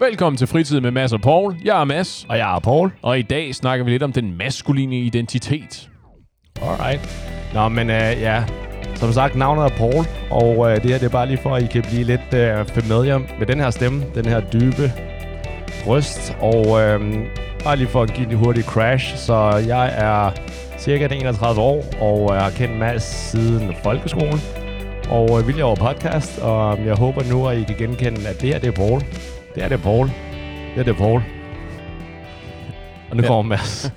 [0.00, 1.56] Velkommen til Fritid med Mads og Paul.
[1.64, 2.90] Jeg er Mads, Og jeg er Paul.
[3.02, 5.88] og i dag snakker vi lidt om den maskuline identitet.
[6.62, 7.28] Alright.
[7.54, 8.44] Nå, men øh, ja,
[8.94, 11.62] som sagt, navnet er Paul, og øh, det her det er bare lige for, at
[11.62, 14.92] I kan blive lidt øh, familiar med den her stemme, den her dybe
[15.86, 17.14] røst, og øh,
[17.64, 20.30] bare lige for at give en hurtig crash, så jeg er
[20.78, 24.40] cirka 31 år, og jeg har kendt Mads siden folkeskolen,
[25.10, 28.48] og øh, vi laver podcast, og jeg håber nu, at I kan genkende, at det
[28.48, 29.00] her det er Paul.
[29.56, 30.06] Det her det er Paul.
[30.06, 30.14] Det
[30.74, 31.22] her det er Paul.
[33.10, 33.28] Og nu Ja.
[33.28, 33.92] kommer Mads.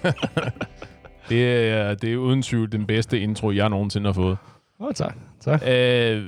[1.30, 4.38] Det er, det er uden tvivl den bedste intro, jeg nogensinde har fået.
[4.80, 5.16] Åh, oh, tak.
[5.40, 5.62] tak.
[5.68, 6.24] Øh,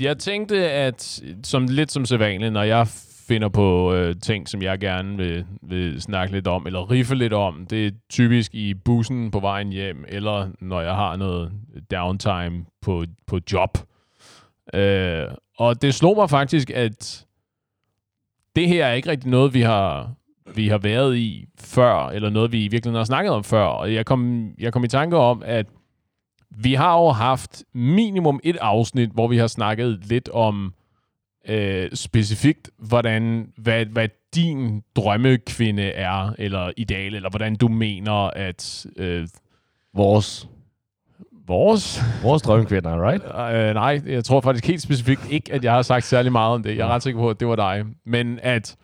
[0.00, 2.86] jeg tænkte, at som lidt som sædvanligt, når jeg
[3.28, 7.32] finder på øh, ting, som jeg gerne vil, vil snakke lidt om, eller riffe lidt
[7.32, 11.52] om, det er typisk i bussen på vejen hjem, eller når jeg har noget
[11.90, 13.78] downtime på, på job.
[14.74, 15.24] Øh,
[15.58, 17.24] og det slog mig faktisk, at
[18.58, 20.14] det her er ikke rigtig noget, vi har,
[20.54, 23.64] vi har været i før, eller noget, vi virkelig har snakket om før.
[23.64, 25.66] Og jeg kom, jeg kom i tanke om, at
[26.50, 30.74] vi har jo haft minimum et afsnit, hvor vi har snakket lidt om
[31.48, 38.86] øh, specifikt, hvordan, hvad, hvad din drømmekvinde er, eller ideal, eller hvordan du mener, at
[38.96, 39.28] øh,
[39.94, 40.48] Vores,
[41.48, 42.02] vores...
[42.22, 43.22] vores drømmekvinder, right?
[43.68, 46.62] Øh, nej, jeg tror faktisk helt specifikt ikke, at jeg har sagt særlig meget om
[46.62, 46.76] det.
[46.76, 47.84] Jeg er ret sikker på, at det var dig.
[48.06, 48.76] Men at,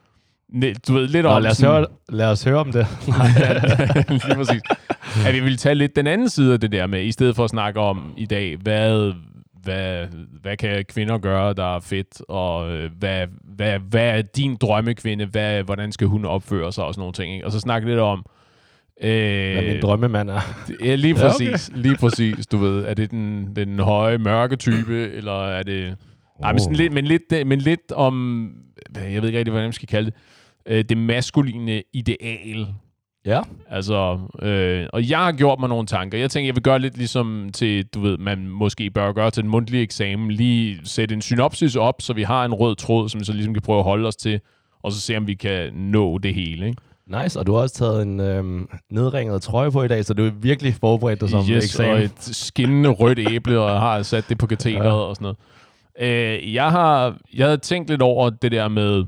[0.89, 1.43] du ved, lidt Nå, om...
[1.43, 2.87] lad, os sådan- høre, lad os høre om det.
[4.27, 4.63] Lige præcis.
[5.27, 7.45] At vi vil tage lidt den anden side af det der med, i stedet for
[7.45, 9.13] at snakke om i dag, hvad,
[9.63, 10.07] hvad,
[10.43, 15.27] hvad kan kvinder gøre, der er fedt, og øh, hvad, hvad, hvad er din drømmekvinde,
[15.27, 17.35] hvad, hvordan skal hun opføre sig, og sådan nogle ting.
[17.35, 17.47] Ikke?
[17.47, 18.25] Og så snakke lidt om...
[19.03, 20.41] Øh, Hvad min drømmemand er.
[20.85, 21.49] Ja, lige præcis.
[21.71, 21.83] Ja, okay.
[21.83, 22.85] Lige præcis, du ved.
[22.85, 25.97] Er det den, den høje, mørke type, eller er det...
[26.41, 26.79] Nej, men, sådan Oh.
[26.79, 28.51] lidt, men, lidt, men lidt om...
[28.95, 30.15] Jeg ved ikke rigtig, hvordan man skal kalde det.
[30.67, 32.67] Øh, det maskuline ideal.
[33.27, 33.41] Ja.
[33.71, 36.19] Altså, øh, og jeg har gjort mig nogle tanker.
[36.19, 39.43] Jeg tænker, jeg vil gøre lidt ligesom til, du ved, man måske bør gøre til
[39.43, 40.31] en mundtlig eksamen.
[40.31, 43.55] Lige sætte en synopsis op, så vi har en rød tråd, som vi så ligesom
[43.55, 44.41] kan prøve at holde os til,
[44.83, 46.83] og så se, om vi kan nå det hele, ikke?
[47.07, 50.25] Nice, og du har også taget en øhm, nedringet trøje på i dag, så du
[50.27, 51.93] er virkelig forberedt dig som yes, eksamen.
[51.93, 54.93] og et skinnende rødt æble, og har sat det på katheteret Ja.
[54.93, 55.37] og sådan noget.
[56.43, 59.05] Øh, jeg har jeg havde tænkt lidt over det der med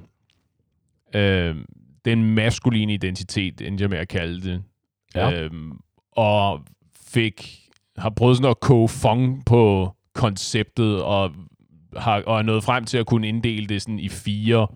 [1.14, 1.56] øh,
[2.04, 4.62] den maskuline identitet, endte jeg med at kalde det.
[5.14, 5.32] Ja.
[5.42, 5.72] Øhm,
[6.12, 6.60] og
[7.06, 7.60] fik,
[7.98, 11.30] har prøvet sådan at koge fong på konceptet, og,
[11.96, 14.66] har, og er nået frem til at kunne inddele det sådan i fire,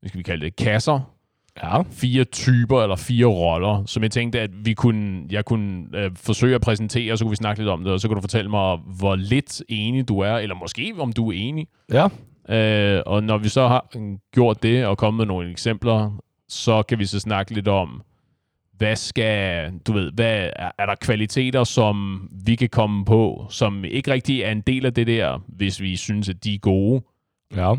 [0.00, 1.15] hvad skal vi kalde det, kasser
[1.62, 1.82] Ja.
[1.90, 6.54] fire typer eller fire roller, som jeg tænkte, at vi kunne, jeg kunne øh, forsøge
[6.54, 8.50] at præsentere, og så kunne vi snakke lidt om det, og så kan du fortælle
[8.50, 11.66] mig, hvor lidt enig du er, eller måske om du er enig.
[11.92, 12.08] Ja.
[12.48, 13.86] Øh, og når vi så har
[14.34, 16.10] gjort det og kommet med nogle eksempler,
[16.48, 18.02] så kan vi så snakke lidt om,
[18.76, 23.84] hvad skal, du ved, hvad er, er der kvaliteter, som vi kan komme på, som
[23.84, 27.02] ikke rigtig er en del af det der, hvis vi synes, at de er gode,
[27.56, 27.74] Ja.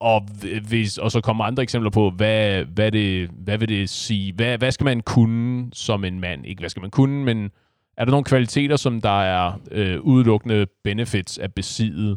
[0.00, 3.90] Og, hv- hvis, og så kommer andre eksempler på, hvad, hvad, det, hvad vil det
[3.90, 4.32] sige?
[4.32, 6.46] Hvad, hvad skal man kunne som en mand?
[6.46, 7.50] Ikke hvad skal man kunne, men
[7.96, 12.16] er der nogle kvaliteter, som der er øh, udelukkende benefits at besidde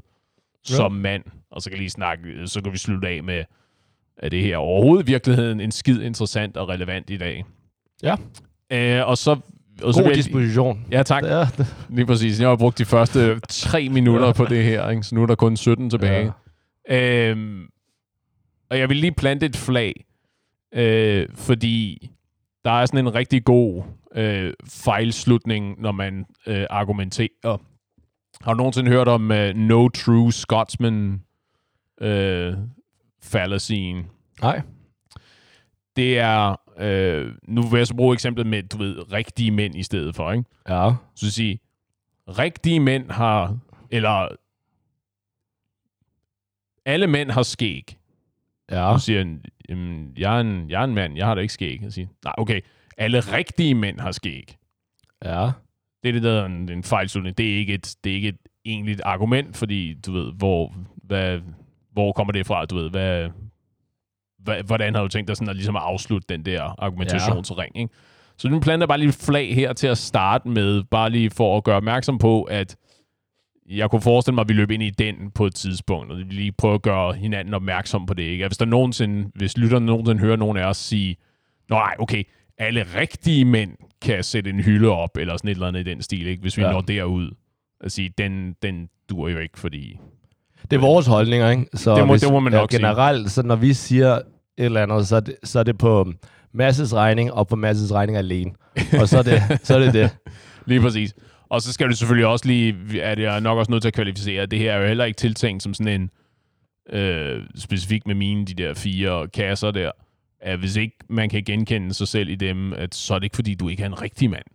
[0.69, 0.75] Ja.
[0.75, 1.23] som mand?
[1.51, 3.43] Og så kan, lige snakke, så kan vi slutte af med,
[4.17, 7.45] er det her overhovedet i virkeligheden en skid interessant og relevant i dag?
[8.03, 8.15] Ja.
[8.71, 9.37] Øh, og så...
[9.83, 10.85] Og så God disposition.
[10.91, 11.23] Ja, tak.
[11.23, 11.47] Ja,
[11.89, 12.39] Lige præcis.
[12.41, 15.03] Jeg har brugt de første tre minutter på det her, ikke?
[15.03, 16.25] så nu er der kun 17 tilbage.
[16.25, 16.31] Ja.
[16.89, 17.69] Øhm,
[18.69, 20.05] og jeg vil lige plante et flag,
[20.73, 22.09] øh, fordi
[22.65, 23.83] der er sådan en rigtig god
[24.15, 27.57] øh, fejlslutning, når man øh, argumenterer.
[28.41, 31.23] Har du nogensinde hørt om øh, No True Scotsman
[32.01, 32.53] øh,
[33.23, 34.05] fallacien?
[34.41, 34.61] Nej.
[35.95, 39.83] Det er, øh, nu vil jeg så bruge eksemplet med, du ved, rigtige mænd i
[39.83, 40.43] stedet for, ikke?
[40.69, 40.91] Ja.
[41.15, 41.59] Så sige,
[42.27, 43.57] rigtige mænd har,
[43.91, 44.27] eller
[46.89, 47.97] alle mænd har skæg.
[48.71, 48.83] Ja.
[48.91, 51.53] Og siger han, "Jamen, jeg er, en, jeg er en mand, jeg har da ikke
[51.53, 51.79] skæg.
[51.83, 52.61] Jeg siger, nej, okay,
[52.97, 54.57] alle rigtige mænd har skæg.
[55.25, 55.51] Ja.
[56.03, 57.37] Det er det, der er en, en fejlslutning.
[57.37, 60.73] Det er ikke et, det er ikke et egentligt argument, fordi du ved, hvor,
[61.03, 61.39] hvad,
[61.91, 62.65] hvor kommer det fra?
[62.65, 63.29] Du ved, hvad,
[64.43, 67.77] hvad, hvordan har du tænkt dig sådan at, ligesom at afslutte den der argumentationsring?
[67.77, 67.93] Ikke?
[68.37, 71.57] Så nu planter jeg bare lige flag her til at starte med, bare lige for
[71.57, 72.75] at gøre opmærksom på, at
[73.69, 76.51] jeg kunne forestille mig, at vi løb ind i den på et tidspunkt, og lige
[76.51, 78.23] prøve at gøre hinanden opmærksom på det.
[78.23, 78.47] Ikke?
[78.47, 81.15] Hvis der nogensinde, hvis lytterne nogensinde hører nogen af os sige,
[81.69, 82.23] nej, okay,
[82.57, 83.71] alle rigtige mænd
[84.01, 86.41] kan sætte en hylde op, eller sådan et eller andet i den stil, ikke?
[86.41, 86.67] hvis vi Ja.
[86.67, 86.73] ja.
[86.73, 87.31] når derud.
[87.81, 89.97] At sige, den, den dur jo ikke, fordi...
[90.71, 91.65] Det er vores holdninger, ikke?
[91.73, 92.79] Så Det må- hvis, det må man nok sige.
[92.81, 94.21] Generelt, så når vi siger et
[94.57, 96.13] eller andet, så er det, så er det på
[96.53, 98.51] Masses regning, og på Masses regning alene.
[99.01, 99.93] Og så er det så er det.
[99.93, 100.17] det.
[100.65, 101.15] Lige præcis.
[101.49, 103.93] Og så skal du selvfølgelig også lige, at jeg er nok også nødt til at
[103.93, 106.09] kvalificere, det her er jo heller ikke tiltænkt som sådan en,
[106.99, 109.91] øh, specifikt med mine, de der fire kasser der,
[110.41, 113.35] at hvis ikke man kan genkende sig selv i dem, at så er det ikke
[113.35, 114.45] fordi, du ikke er en rigtig mand.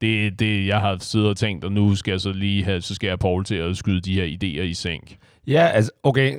[0.00, 2.80] Det er det, jeg har siddet og tænkt, og nu skal jeg så lige have,
[2.80, 5.16] så skal jeg Paul til at skyde de her idéer i sænk.
[5.46, 6.36] Ja, altså, okay,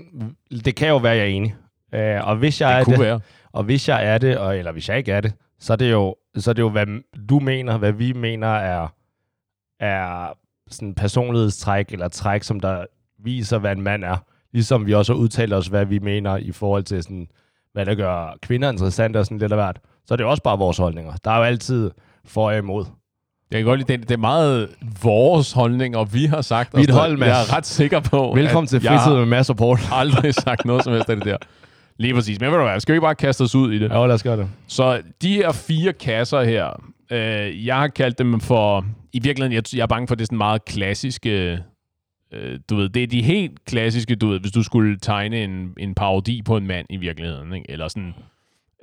[0.65, 1.55] det kan jo være, jeg er enig.
[1.95, 3.19] Uh, og hvis jeg Det er kunne det, være.
[3.51, 5.91] og hvis jeg er det, og, eller hvis jeg ikke er det, så er det
[5.91, 6.85] jo, så er det jo hvad
[7.29, 8.87] du mener, hvad vi mener er,
[9.81, 10.37] er
[10.69, 12.85] sådan personlighedstræk, eller træk, som der
[13.23, 14.17] viser, hvad en mand er.
[14.53, 17.27] Ligesom vi også har udtalt os, hvad vi mener i forhold til, sådan,
[17.73, 19.79] hvad der gør kvinder interessante og sådan lidt af hvert.
[20.05, 21.13] Så er det også bare vores holdninger.
[21.23, 21.91] Der er jo altid
[22.25, 22.85] for og imod.
[23.51, 24.69] Jeg kan godt lide, det, det er meget
[25.03, 26.73] vores holdning, og vi har sagt...
[26.73, 27.27] Og hold, Mads.
[27.29, 29.77] Jeg er ret sikker på, Velkommen til jeg fritid med Mads og Paul.
[29.77, 31.37] har aldrig sagt noget som helst af det der.
[31.97, 32.39] Lige præcis.
[32.39, 33.89] Men ved du hvad, skal vi ikke bare kaste os ud i det?
[33.89, 34.49] Ja, lad os gøre det.
[34.67, 38.85] Så de her fire kasser her, øh, jeg har kaldt dem for...
[39.13, 41.63] I virkeligheden, jeg, jeg er bange for, at det er sådan meget klassiske...
[42.33, 45.73] Øh, du ved, det er de helt klassiske, du ved, hvis du skulle tegne en,
[45.77, 47.71] en parodi på en mand i virkeligheden, ikke?
[47.71, 48.13] eller sådan...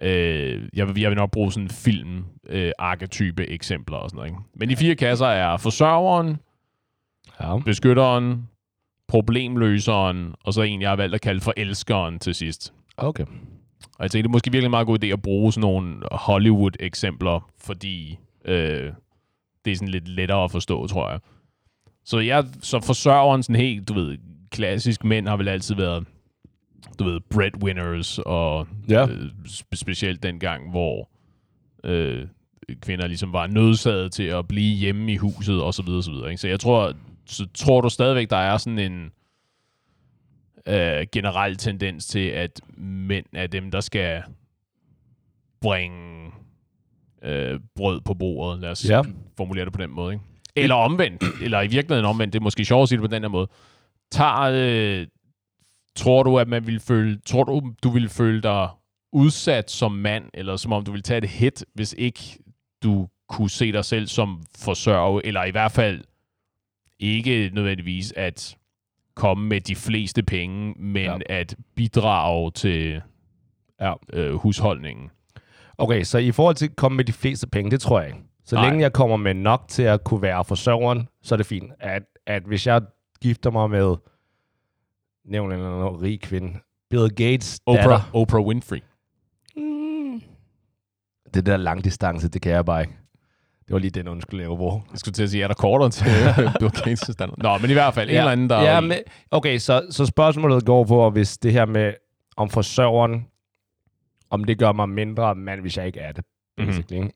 [0.02, 4.30] Øh, jeg, vil, jeg vil nok bruge sådan film øh, arketype eksempler og sådan noget.
[4.30, 4.40] Ikke?
[4.54, 6.36] Men de fire kasser er forsørgeren,
[7.40, 7.58] Ja.
[7.58, 8.48] beskytteren,
[9.08, 12.72] problemløseren, og så en, jeg har valgt at kalde for elskeren til sidst.
[12.96, 13.24] Okay.
[13.82, 16.00] Og jeg tænkte, det er måske virkelig en meget god idé at bruge sådan nogle
[16.12, 18.92] Hollywood-eksempler, fordi øh,
[19.68, 21.20] det er sådan lidt lettere at forstå, tror jeg.
[22.04, 24.18] Så jeg, så forsørgeren sådan helt, du ved,
[24.50, 26.04] klassisk mænd har vel altid været,
[26.98, 29.06] du ved, breadwinners, og Ja.
[29.08, 31.10] øh, spe- specielt dengang, hvor
[31.84, 32.26] øh,
[32.80, 36.28] kvinder ligesom var nødsaget til at blive hjemme i huset, og så videre, så videre.
[36.30, 36.40] Ikke?
[36.40, 36.92] Så jeg tror,
[37.26, 39.10] så tror du stadigvæk, der er sådan en
[40.68, 44.22] øh, generel tendens til, at mænd er dem, der skal
[45.60, 46.30] bringe
[47.22, 48.60] øh, brød på bordet.
[48.60, 49.02] Lad os Ja.
[49.36, 50.12] formulere det på den måde.
[50.12, 50.24] Ikke?
[50.56, 53.22] Eller omvendt, eller i virkeligheden omvendt, det er måske sjovt at sige det på den
[53.22, 53.48] her måde.
[54.10, 55.06] Tager, øh,
[55.96, 58.68] tror du, at man vil føle, tror du, du vil føle dig
[59.12, 62.20] udsat som mand, eller som om du vil tage et hit, hvis ikke
[62.82, 66.04] du kunne se dig selv som forsørge, eller i hvert fald
[67.00, 68.56] ikke nødvendigvis at
[69.14, 71.18] komme med de fleste penge, men Ja.
[71.28, 73.02] at bidrage til
[73.80, 73.92] Ja.
[74.12, 75.10] øh, husholdningen.
[75.78, 78.20] Okay, så i forhold til at komme med de fleste penge, det tror jeg ikke.
[78.44, 78.64] Så Nej.
[78.68, 81.72] længe jeg kommer med nok til at kunne være forsørgeren, så er det fint.
[81.80, 82.82] At, at hvis jeg
[83.20, 83.96] gifter mig med,
[85.24, 86.58] nævn en eller anden rig kvinde,
[86.90, 87.84] Bill Gates datter.
[87.84, 88.82] Oprah, Oprah Winfrey.
[89.56, 90.22] Mm.
[91.34, 92.92] Det der langdistance, det kan jeg bare ikke.
[93.66, 94.80] Det var lige den undskyldning, bruger.
[94.90, 96.04] Jeg skulle til at sige, er der kortere til
[96.60, 97.38] Bill Gates' standard?
[97.38, 98.60] Nå, men i hvert fald en eller anden, der...
[98.62, 98.98] ja, men,
[99.30, 101.92] okay, så, så spørgsmålet går på, hvis det her med,
[102.36, 103.26] om forsørgeren,
[104.30, 106.24] om det gør mig mindre mand, hvis jeg ikke er det.
[106.58, 106.66] Mhm.
[106.66, 106.98] Basically.
[107.00, 107.12] Mm-hmm.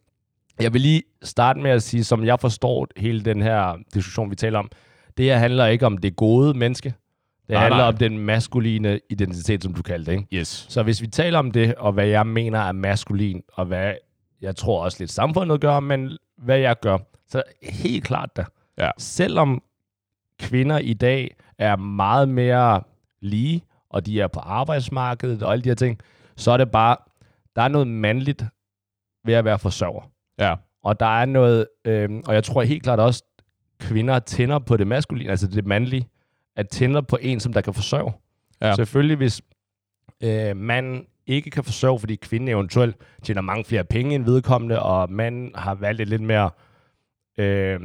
[0.61, 4.37] Jeg vil lige starte med at sige, som jeg forstår hele den her diskussion, vi
[4.37, 4.70] taler om,
[5.17, 6.88] det her handler ikke om det gode menneske.
[6.88, 7.88] Det Nej, handler nej.
[7.88, 10.19] om den maskuline identitet, som du kaldte det.
[10.19, 10.37] Ikke?
[10.37, 10.67] Yes.
[10.69, 13.94] Så hvis vi taler om det, og hvad jeg mener er maskulin, og hvad
[14.41, 16.99] jeg tror også lidt samfundet gør, men hvad jeg gør,
[17.29, 18.44] så helt klart da.
[18.79, 18.91] Ja.
[18.99, 19.62] Selvom
[20.41, 22.82] kvinder i dag er meget mere
[23.20, 25.99] lige, og de er på arbejdsmarkedet og alle de her ting,
[26.37, 26.97] så er det bare,
[27.57, 28.45] der er noget mandligt
[29.25, 30.11] ved at være forsørger.
[30.38, 30.54] Ja.
[30.85, 33.25] Og der er noget, øh, og jeg tror helt klart også,
[33.80, 36.09] kvinder tænder på det maskuline, altså det mandlige,
[36.57, 38.12] at tænder på en, som der kan forsørge.
[38.61, 38.75] Ja.
[38.75, 39.42] Selvfølgelig, hvis
[40.23, 45.12] øh, manden ikke kan forsørge, fordi kvinden eventuelt tjener mange flere penge end vedkommende, og
[45.12, 46.50] manden har valgt et lidt mere
[47.38, 47.80] øh,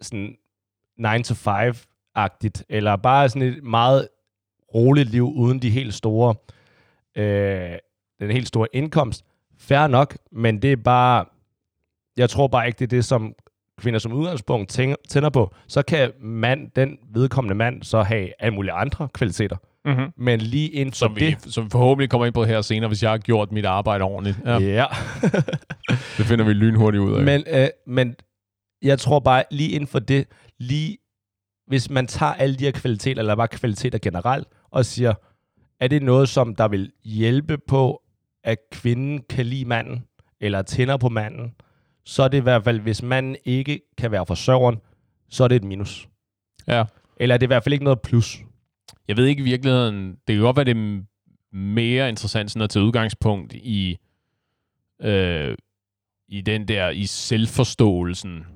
[0.00, 0.36] sådan
[1.00, 4.08] 9-to-5-agtigt, eller bare sådan et meget
[4.74, 6.34] roligt liv, uden de helt store,
[7.16, 7.70] øh,
[8.20, 9.24] den helt store indkomst.
[9.58, 11.24] Fair nok, men det er bare,
[12.16, 13.34] jeg tror bare ikke, det er det, som
[13.80, 15.54] kvinder som udgangspunkt tænker, tænder på.
[15.68, 19.56] Så kan mand, den vedkommende mand så have alle mulige andre kvaliteter.
[19.84, 20.12] Mm-hmm.
[20.16, 21.54] Men lige inden for Som, vi, det...
[21.54, 24.38] som vi forhåbentlig kommer ind på her senere, hvis jeg har gjort mit arbejde ordentligt.
[24.44, 24.74] Ja, Ja.
[24.74, 24.86] ja.
[26.18, 27.22] Det finder vi lynhurtigt ud af.
[27.24, 28.14] men, øh, men
[28.82, 30.26] jeg tror bare, lige inden for det,
[30.58, 30.98] lige
[31.66, 35.14] hvis man tager alle de her kvaliteter, eller bare kvaliteter generelt, og siger,
[35.82, 38.02] er det noget, som der vil hjælpe på,
[38.44, 40.06] at kvinden kan lide manden,
[40.40, 41.54] eller tænder på manden,
[42.04, 44.78] så er det i hvert fald, hvis manden ikke kan være forsørgeren,
[45.28, 46.08] så er det et minus.
[46.68, 46.84] Ja.
[47.16, 48.42] Eller er det i hvert fald ikke noget plus.
[49.08, 51.02] Jeg ved ikke i virkeligheden, det kan godt være, det er
[51.56, 53.98] mere interessant sådan at tage udgangspunkt i,
[55.02, 55.56] øh,
[56.28, 58.46] i den der, i selvforståelsen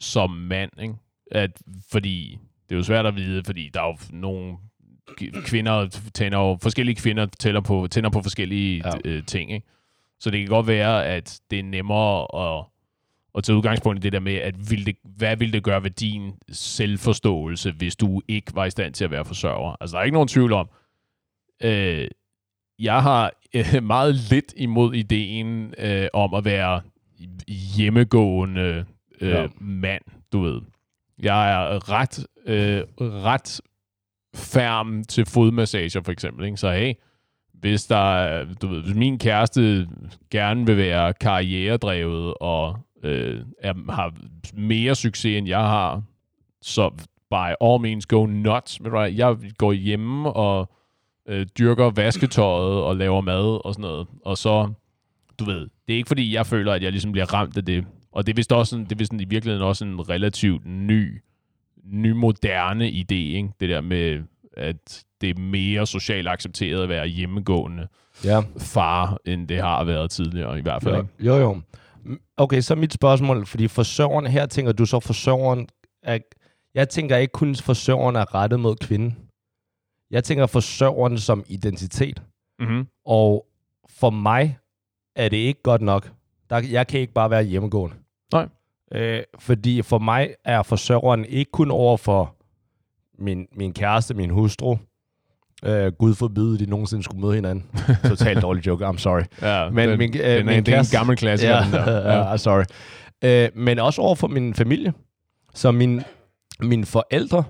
[0.00, 0.94] som mand, ikke?
[1.30, 1.50] At,
[1.90, 2.38] fordi
[2.68, 4.56] det er jo svært at vide, fordi der er jo nogle,
[5.44, 8.92] kvinder tænder forskellige kvinder tæller på, tænder på forskellige Ja.
[9.04, 9.66] øh, ting, ikke?
[10.20, 12.26] Så det kan godt være, at det er nemmere
[12.58, 12.64] at,
[13.34, 15.90] at tage udgangspunkt i det der med, at vil det, hvad vil det gøre ved
[15.90, 19.76] din selvforståelse, hvis du ikke var i stand til at være forsørger?
[19.80, 20.68] Altså, der er ikke nogen tvivl om,
[21.62, 22.08] øh,
[22.78, 26.80] jeg har øh, meget lidt imod ideen øh, om at være
[27.76, 28.84] hjemmegående
[29.20, 29.46] øh, ja.
[29.60, 30.60] mand, du ved.
[31.18, 33.60] Jeg er ret, øh, ret
[34.34, 36.44] færm til fodmassager, for eksempel.
[36.44, 36.56] Ikke?
[36.56, 36.94] Så hey,
[37.52, 39.88] hvis der du ved, hvis min kæreste
[40.30, 44.12] gerne vil være karrieredrevet og øh, er, har
[44.54, 46.02] mere succes, end jeg har,
[46.62, 46.90] så
[47.30, 48.80] by all means go nuts.
[48.84, 50.70] Ved du hvad, Jeg går hjemme og
[51.28, 54.06] øh, dyrker vasketøjet og laver mad og sådan noget.
[54.24, 54.72] Og så,
[55.38, 57.84] du ved, det er ikke fordi, jeg føler, at jeg ligesom bliver ramt af det.
[58.12, 60.66] Og det er vist også sådan, det er vist sådan, i virkeligheden også en relativt
[60.66, 61.22] ny,
[61.84, 63.48] ny moderne idé, ikke?
[63.60, 64.22] Det der med,
[64.56, 67.88] at det er mere socialt accepteret at være hjemmegående
[68.24, 68.42] Ja.
[68.58, 70.94] far, end det har været tidligere i hvert fald.
[70.94, 71.24] Jo, Ikke?
[71.26, 71.60] jo, jo.
[72.36, 75.68] Okay, så mit spørgsmål, fordi forsørgeren, her tænker du så forsørgeren,
[76.02, 76.18] er,
[76.74, 79.16] jeg tænker ikke kun forsørgeren er rettet mod kvinden.
[80.10, 82.22] Jeg tænker forsørgeren som identitet.
[82.58, 82.86] Mm-hmm.
[83.06, 83.46] Og
[83.88, 84.58] for mig
[85.16, 86.12] er det ikke godt nok.
[86.50, 87.96] Der, jeg kan ikke bare være hjemmegående.
[88.32, 88.48] Nej.
[88.94, 92.34] Øh, fordi for mig er forsørgeren ikke kun over for
[93.18, 94.76] min, min kæreste, min hustru.
[95.64, 97.64] Øh, Gud forbyde, de nogensinde skulle møde hinanden.
[98.08, 99.22] Totalt dårlig joke, I'm sorry.
[99.42, 101.72] Ja, Men den, min, øh, den, min det er en kæreste- gammel klassiker, Ja, den
[101.72, 101.92] der.
[102.12, 102.30] ja.
[102.30, 102.64] ja, sorry.
[103.24, 104.92] Øh, men også over for min familie.
[105.54, 106.02] Så min,
[106.60, 107.44] mine forældre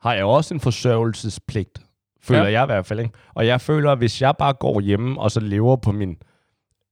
[0.00, 1.78] har jeg også en forsørgelsespligt,
[2.22, 2.50] føler Ja.
[2.52, 3.00] jeg i hvert fald.
[3.00, 3.12] Ikke?
[3.34, 6.16] Og jeg føler, at hvis jeg bare går hjemme og så lever på min,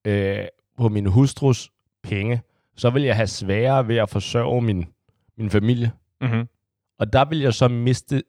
[0.04, 0.38] øh,
[0.78, 1.70] på min hustrus
[2.02, 2.40] penge,
[2.76, 4.86] så vil jeg have sværere ved at forsørge min,
[5.38, 5.92] min familie.
[6.20, 6.48] Mm-hmm.
[6.98, 8.22] Og der vil jeg så miste,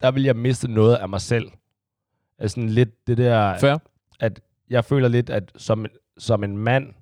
[0.00, 1.50] der vil jeg miste noget af mig selv.
[2.38, 3.76] Altså lidt det der Fair.
[4.20, 5.86] at jeg føler lidt, at som,
[6.18, 6.94] som en mand,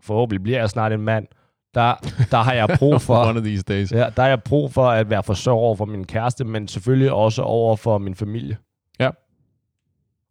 [0.00, 1.26] forhåbentlig bliver jeg snart en mand,
[1.74, 1.94] der,
[2.30, 3.92] der har jeg brug for, One of these days.
[3.92, 7.12] ja, der har jeg brug for at være forsørger over for min kæreste, men selvfølgelig
[7.12, 8.56] også over for min familie.
[9.00, 9.10] Ja.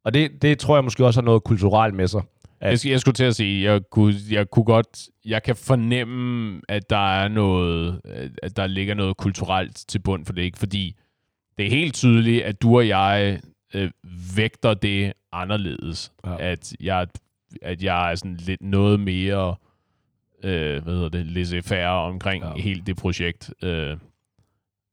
[0.03, 2.22] Og det, det tror jeg måske også har noget kulturelt med sig.
[2.59, 6.62] At- Jeg, jeg skulle til at sige, jeg kunne, jeg kunne godt, jeg kan fornemme,
[6.69, 8.01] at der er noget,
[8.43, 10.57] at der ligger noget kulturelt til bund for det, ikke?
[10.59, 10.95] Fordi
[11.57, 13.39] det er helt tydeligt, at du og jeg
[13.74, 13.91] øh,
[14.35, 16.12] vægter det anderledes.
[16.25, 16.35] Ja.
[16.39, 17.07] At, jeg,
[17.62, 19.55] at jeg er sådan lidt noget mere,
[20.43, 22.62] øh, hvad hedder det, laissez-faire omkring ja.
[22.62, 23.53] hele det projekt.
[23.63, 23.97] Øh,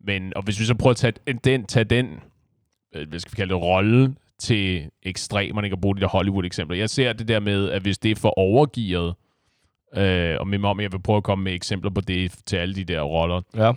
[0.00, 1.12] men, og hvis vi så prøver at tage
[1.44, 2.20] den, tage den
[2.94, 6.76] øh, hvad skal vi kalde det, rolle til ekstremerne, ikke at bruge de der Hollywood-eksempler.
[6.76, 9.14] Jeg ser det der med, at hvis det er for overgivet,
[9.96, 12.56] øh, og med mig om, jeg vil prøve at komme med eksempler på det til
[12.56, 13.40] alle de der roller.
[13.56, 13.72] Ja.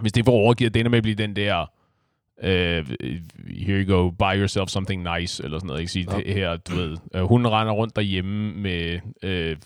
[0.00, 1.66] Hvis det er for overgivet, det ender med at blive den der,
[2.42, 2.86] øh,
[3.58, 5.80] here you go, buy yourself something nice, eller sådan noget.
[5.80, 5.92] Ikke?
[5.92, 6.16] Sige, Ja.
[6.16, 9.56] det her, du ved, øh, hun render rundt derhjemme med øh,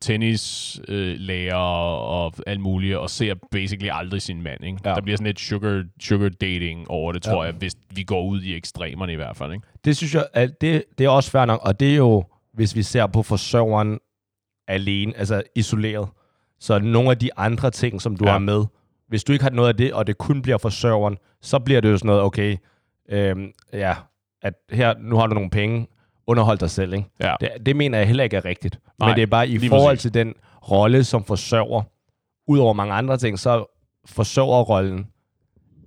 [0.00, 4.64] tennislærer lærer og alt muligt, og ser basically aldrig sin mand.
[4.64, 4.78] Ikke?
[4.84, 4.94] Ja.
[4.94, 7.50] Der bliver sådan et sugar, sugar dating over det, tror Ja.
[7.50, 9.52] jeg, hvis vi går ud i ekstremerne i hvert fald.
[9.52, 9.66] Ikke?
[9.84, 12.76] Det synes jeg, at det, det er også fair nok, og det er jo, hvis
[12.76, 13.98] vi ser på forsørgeren
[14.68, 16.08] alene, altså isoleret,
[16.60, 18.30] så nogle af de andre ting, som du Ja.
[18.32, 18.64] har med,
[19.12, 21.90] hvis du ikke har noget af det, og det kun bliver forsørgeren, så bliver det
[21.90, 22.56] jo sådan noget, okay,
[23.08, 23.94] øhm, ja,
[24.42, 25.86] at her, nu har du nogle penge,
[26.26, 27.08] underhold dig selv, ikke?
[27.20, 27.34] Ja.
[27.40, 28.78] Det, det mener jeg heller ikke er rigtigt.
[28.98, 30.34] Nej, Men det er bare i forhold til den
[30.70, 31.82] rolle som forsørger,
[32.46, 33.64] udover mange andre ting, så
[34.06, 35.06] forsørgerrollen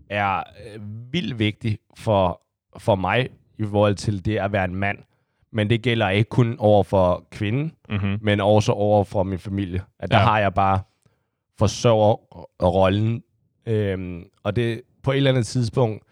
[0.09, 0.81] er øh,
[1.13, 2.41] vildt vigtig for,
[2.77, 3.29] for mig
[3.59, 4.97] i forhold til det at være en mand.
[5.51, 8.17] Men det gælder ikke kun over for kvinden, Mm-hmm.
[8.21, 9.81] men også over for min familie.
[9.99, 10.23] At der Ja.
[10.23, 10.79] har jeg bare
[11.57, 13.23] forsørgerrollen.
[13.65, 16.03] Øhm, og det på et eller andet tidspunkt,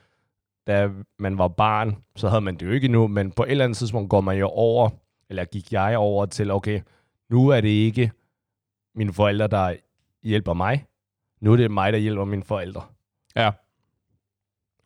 [0.67, 3.63] da man var barn, så havde man det jo ikke endnu, men på et eller
[3.63, 4.89] andet tidspunkt går man jo over,
[5.29, 6.81] eller gik jeg over til, okay,
[7.29, 8.12] nu er det ikke
[8.95, 9.75] mine forældre, der
[10.23, 10.85] hjælper mig.
[11.41, 12.81] Nu er det mig, der hjælper mine forældre.
[13.35, 13.51] Ja.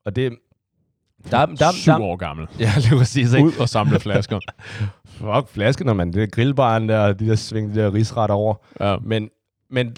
[0.05, 0.37] Og det...
[1.31, 2.47] Der, der, Syv der, år gammel.
[2.59, 3.33] ja, lige præcis.
[3.33, 3.47] Ikke?
[3.47, 4.39] Ud og samle flasker.
[5.17, 6.13] Fuck, flaskerne, man.
[6.13, 8.55] Det er grillbaren der, de der sving, de der risret over.
[8.79, 8.97] ja.
[9.01, 9.29] Men,
[9.69, 9.95] men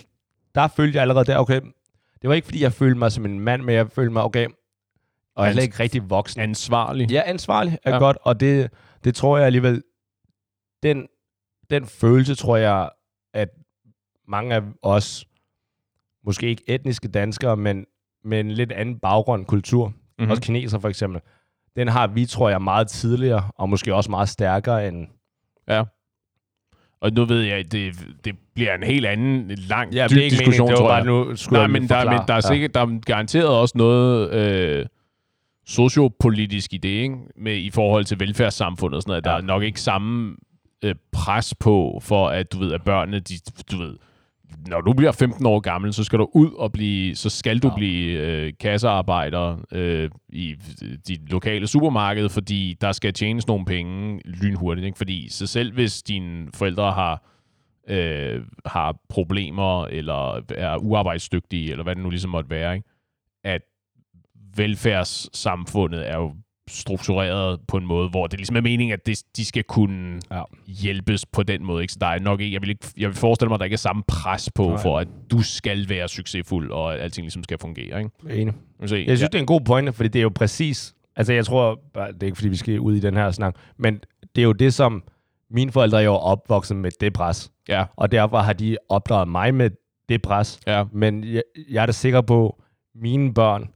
[0.56, 1.62] der følte jeg allerede der, okay,
[2.22, 4.48] det var ikke, fordi jeg følte mig som en mand, men jeg følte mig, okay,
[5.36, 6.42] og jeg er ikke rigtig voksen.
[6.42, 7.12] Ansvarlig.
[7.12, 7.98] Ja, ansvarlig er ja.
[7.98, 8.72] Godt, og det,
[9.04, 9.84] det tror jeg alligevel,
[10.84, 11.08] den,
[11.70, 12.90] den følelse tror jeg,
[13.34, 13.50] at
[14.28, 15.26] mange af os,
[16.24, 17.86] måske ikke etniske danskere, men
[18.24, 19.94] med en lidt anden baggrund, kultur, mm.
[20.20, 20.32] Mm-hmm.
[20.32, 21.22] også kineser for eksempel,
[21.76, 25.08] den har vi, tror jeg, meget tidligere, og måske også meget stærkere end...
[25.68, 25.84] Ja.
[27.02, 27.94] Og nu ved jeg, at det,
[28.26, 31.02] det bliver en helt anden, lang, Ja, dyb det er ikke diskussion, meningen, det var
[31.04, 31.30] tror bare jeg.
[31.30, 32.18] nu, skulle Nej, men der, forklare.
[32.18, 34.86] men der er sikkert, der er garanteret også noget øh,
[35.68, 37.16] sociopolitisk idé, ikke?
[37.38, 39.24] Med, i forhold til velfærdssamfundet og sådan noget.
[39.24, 39.38] Der Ja.
[39.38, 40.36] er nok ikke samme
[40.84, 43.34] øh, pres på, for at du ved, at børnene, de,
[43.72, 43.96] du ved,
[44.68, 47.68] når du bliver 15 år gammel, så skal du ud og blive, så skal du
[47.68, 47.76] ja.
[47.76, 50.56] Blive øh, kassearbejder øh, i
[51.08, 54.86] dit lokale supermarked, fordi der skal tjenes nogle penge lynhurtigt.
[54.86, 54.98] Ikke?
[54.98, 57.24] Fordi så selv hvis dine forældre har
[57.88, 62.90] øh, har problemer, eller er uarbejdsdygtige, eller hvad det nu ligesom måtte være, ikke?
[63.44, 63.62] at
[64.56, 66.36] velfærdssamfundet er jo
[66.70, 70.42] struktureret på en måde, hvor det ligesom er meningen, at det, de skal kunne Ja.
[70.68, 71.82] hjælpes på den måde.
[71.82, 71.94] Ikke?
[71.94, 73.74] Så der er nok ikke, jeg vil, ikke, jeg vil forestille mig, at der ikke
[73.74, 74.78] er samme pres på, Nej.
[74.82, 78.00] for at du skal være succesfuld, og at alting ligesom skal fungere.
[78.00, 78.42] Ikke?
[78.42, 78.54] Enig.
[78.86, 79.26] Se, Jeg synes, ja.
[79.26, 80.94] det er en god pointe, fordi det er jo præcis...
[81.16, 81.80] Altså, jeg tror...
[81.96, 84.00] Det er ikke, fordi vi skal ud i den her snak, men
[84.36, 85.04] det er jo det, som...
[85.52, 89.56] Mine forældre er jo opvokset med det pres, ja, og derfor har de opdraget mig
[89.56, 89.70] med
[90.10, 90.60] det pres.
[90.68, 92.62] ja, Men jeg, jeg er da sikker på,
[92.96, 93.70] mine børn,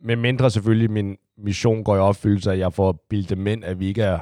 [0.00, 3.80] med mindre selvfølgelig min mission går i opfyldelse, at jeg får bildet dem ind, at
[3.80, 4.18] vi ikke er,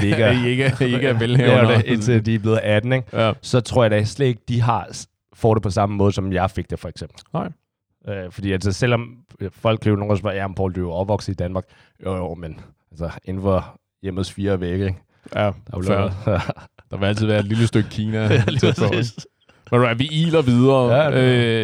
[0.00, 1.74] vi ikke er, I ikke, I ikke er Ja, velhævende.
[1.74, 3.16] det, indtil de er blevet 18, ikke?
[3.20, 3.32] Ja.
[3.42, 4.88] så tror jeg da slet ikke, de har,
[5.34, 7.20] får det på samme måde, som jeg fik det, for eksempel.
[7.32, 7.48] Nej.
[8.08, 9.16] Øh, fordi altså, selvom
[9.50, 11.64] folk kan jo nogle gange spørge, ja, Paul, du er jo opvokset i Danmark.
[12.04, 14.98] Jo, jo, men altså, inden for hjemmets fire vægge, ikke?
[15.34, 16.42] ja, Der er lavet-
[16.90, 18.18] Der vil altid være et lille stykke Kina.
[18.34, 19.04] Ja, lige.
[19.72, 20.94] Men right, vi iler videre.
[20.94, 21.10] Ja,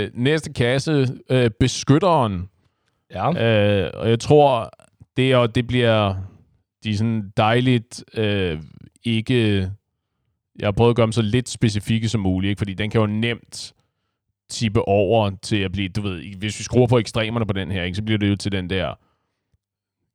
[0.05, 2.49] øh, næste kasse, øh, beskytteren.
[3.15, 3.85] Ja.
[3.85, 4.71] Øh, og jeg tror,
[5.17, 6.15] det, og det bliver
[6.85, 8.61] de sådan dejligt øh,
[9.05, 9.71] ikke...
[10.59, 12.61] Jeg har prøvet at gøre dem så lidt specifikke som muligt, ikke?
[12.61, 13.73] fordi den kan jo nemt
[14.51, 17.83] tippe over til at blive, du ved, hvis vi skruer på ekstremerne på den her,
[17.83, 18.95] ikke, så bliver det jo til den der,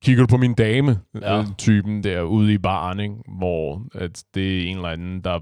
[0.03, 1.35] kigger du på min dame, Ja.
[1.37, 1.45] ja.
[1.57, 3.15] typen der ude i baren, ikke?
[3.37, 5.39] hvor at det er en eller anden, der,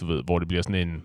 [0.00, 1.02] du ved, hvor det bliver sådan en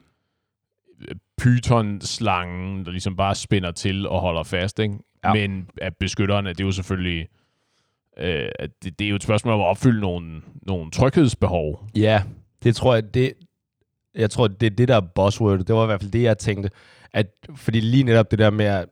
[1.02, 4.96] øh, python-slange, der ligesom bare spænder til og holder fast, ikke?
[5.24, 5.34] Ja.
[5.34, 7.28] Men at beskytterne, det er jo selvfølgelig,
[8.18, 8.50] øh,
[8.84, 11.90] det, det er jo et spørgsmål om at opfylde nogle, nogle tryghedsbehov.
[11.96, 12.24] Ja,
[12.64, 13.34] det tror jeg, det,
[14.16, 15.60] jeg tror, det er det, der er buzzword.
[15.60, 16.70] Det var i hvert fald det, jeg tænkte.
[17.14, 18.86] At, fordi lige netop det der med, at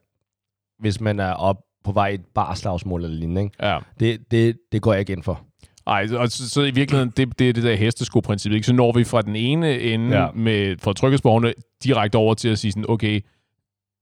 [0.79, 3.67] hvis man er op på vej i et barslagsmål eller lignende, ikke?
[3.67, 3.79] Ja.
[3.99, 5.41] Det, det, det går jeg ikke ind for.
[5.87, 8.65] Ej, og så, så i virkeligheden, det, det er det der hestesko-princip, ikke?
[8.65, 10.31] Så når vi fra den ene ende ja.
[10.31, 13.21] med, fra tryghedsbehovene direkte over til at sige sådan, okay,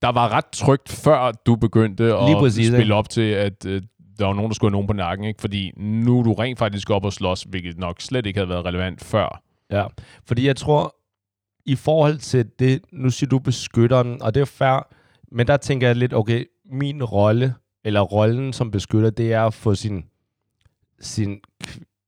[0.04, 2.94] der var ret trygt, før du begyndte at Lige præcis, spille ikke?
[2.94, 3.82] op til, at øh,
[4.20, 5.42] der var nogen, der skulle have nogen på nakken, ikke?
[5.42, 8.66] Fordi nu er du rent faktisk op og slås, hvilket nok slet ikke havde været
[8.66, 9.42] relevant før.
[9.72, 9.86] Ja,
[10.26, 10.96] fordi jeg tror,
[11.66, 14.88] i forhold til det, nu siger du beskytteren, og det er fair,
[15.32, 19.54] men der tænker jeg lidt, okay, min rolle, eller rollen som beskytter, det er at
[19.54, 20.04] få sin,
[21.00, 21.39] sin,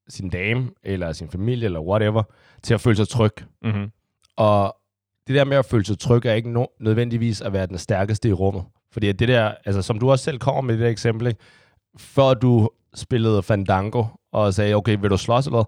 [0.07, 2.23] sin dame, eller sin familie, eller whatever,
[2.63, 3.33] til at føle sig tryg.
[3.61, 3.91] Mm-hmm.
[4.37, 4.75] Og
[5.27, 8.29] det der med at føle sig tryg, er ikke no- nødvendigvis at være den stærkeste
[8.29, 8.63] i rummet.
[8.91, 11.39] Fordi det der, altså som du også selv kommer med det der eksempel, ikke?
[11.97, 15.63] før du spillede Fandango, og sagde, okay, vil du slås eller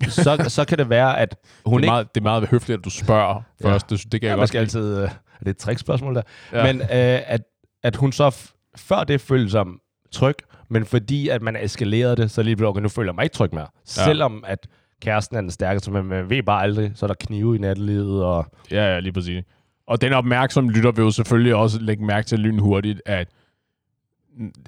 [0.00, 0.10] hvad?
[0.10, 2.78] så, så kan det være, at hun Det, er ikke meget, det er meget høfligt,
[2.78, 3.68] at du spørger Ja.
[3.70, 3.90] først.
[3.90, 4.96] Det, det kan Ja, jeg godt skal altid...
[4.98, 6.22] Øh, er det et trickspørgsmål der?
[6.52, 6.72] Ja.
[6.72, 6.86] Men øh,
[7.26, 7.40] at,
[7.82, 9.64] at hun så f- før det følte sig
[10.12, 10.34] tryg,
[10.68, 13.34] men fordi at man eskalerede det, så lige blev okay, nu føler jeg mig ikke
[13.34, 13.66] tryg mere.
[13.96, 14.04] Ja.
[14.04, 14.66] Selvom at
[15.02, 18.24] kæresten er den stærkeste, men man ved bare aldrig, så er der knive i nattelivet,
[18.24, 19.44] og Ja, ja, lige præcis.
[19.86, 23.28] Og den opmærksomme lytter vil jo selvfølgelig også lægge mærke til lynhurtigt, at,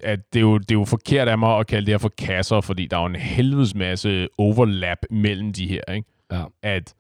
[0.02, 2.12] at det, er jo, det er jo forkert af mig at kalde det her for
[2.18, 6.08] kasser, fordi der er jo en helvedes masse overlap mellem de her, ikke?
[6.32, 6.44] Ja.
[6.62, 6.94] At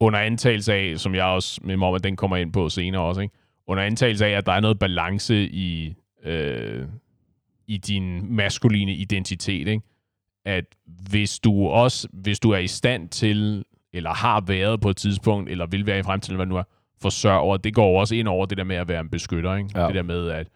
[0.00, 3.20] under antagelse af, som jeg også med mig, at den kommer ind på senere også,
[3.20, 3.34] ikke?
[3.66, 5.94] under antagelse af, at der er noget balance i,
[6.24, 6.86] øh,
[7.66, 9.82] i din maskuline identitet, ikke?
[10.48, 10.64] At
[11.10, 15.50] hvis du også, hvis du er i stand til, eller har været på et tidspunkt,
[15.50, 16.62] eller vil være i fremtiden, hvad nu er,
[17.02, 19.70] forsørger, det går også ind over det der med at være en beskytter, ikke?
[19.80, 19.86] Ja.
[19.86, 20.48] Det der med, at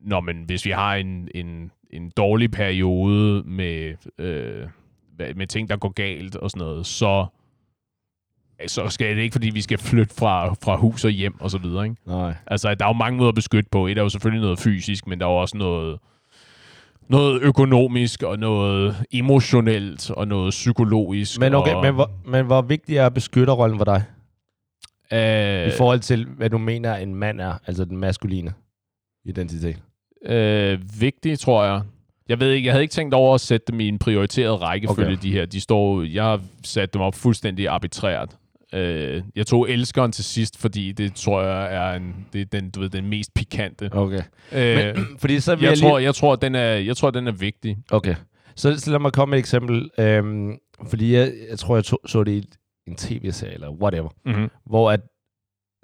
[0.00, 4.66] når man, hvis vi har en, en, en dårlig periode med, øh,
[5.36, 7.26] med ting, der går galt og sådan noget, så,
[8.66, 11.58] så skal det ikke, fordi vi skal flytte fra, fra hus og hjem og så
[11.58, 11.96] videre, ikke?
[12.06, 12.34] nej.
[12.46, 13.86] Altså, der er jo mange måder at beskytte på.
[13.86, 15.98] Et er jo selvfølgelig noget fysisk, men der er jo også noget,
[17.12, 21.40] noget økonomisk, og noget emotionelt, og noget psykologisk.
[21.40, 24.02] Men okay, og, men, hvor, men hvor vigtig er beskytterrollen for dig?
[25.12, 28.52] øh, I forhold til, hvad du mener, en mand er, altså den maskuline
[29.24, 29.82] identitet.
[30.26, 31.82] øh, vigtigt, tror jeg.
[32.28, 35.12] Jeg ved ikke, jeg havde ikke tænkt over at sætte dem i en prioriteret rækkefølge,
[35.12, 35.22] okay.
[35.22, 35.46] de her.
[35.46, 38.36] De står, jeg har sat dem op fuldstændig arbitrært.
[38.74, 42.70] Øh, jeg tog elskeren til sidst, fordi det tror jeg er en, det er den,
[42.70, 43.88] du ved, den mest pikante.
[43.92, 44.22] Okay.
[44.52, 46.06] Øh, Men, fordi så vil jeg, jeg, tror, lige...
[46.06, 47.76] jeg, tror, den er, jeg tror, den er vigtig.
[47.90, 48.14] Okay.
[48.56, 49.90] Så, så lad mig komme med et eksempel.
[49.98, 50.56] Øhm,
[50.88, 54.08] fordi jeg, jeg tror, jeg to, så det i en tv-serie, eller whatever.
[54.26, 54.48] Mm-hmm.
[54.66, 55.00] Hvor at,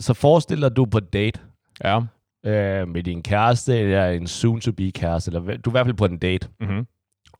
[0.00, 1.40] så forestiller du på date,
[1.84, 2.00] Ja.
[2.46, 6.04] øh, med din kæreste, eller en soon-to-be kæreste, eller du er i hvert fald på
[6.04, 6.86] en date, Mm-hmm.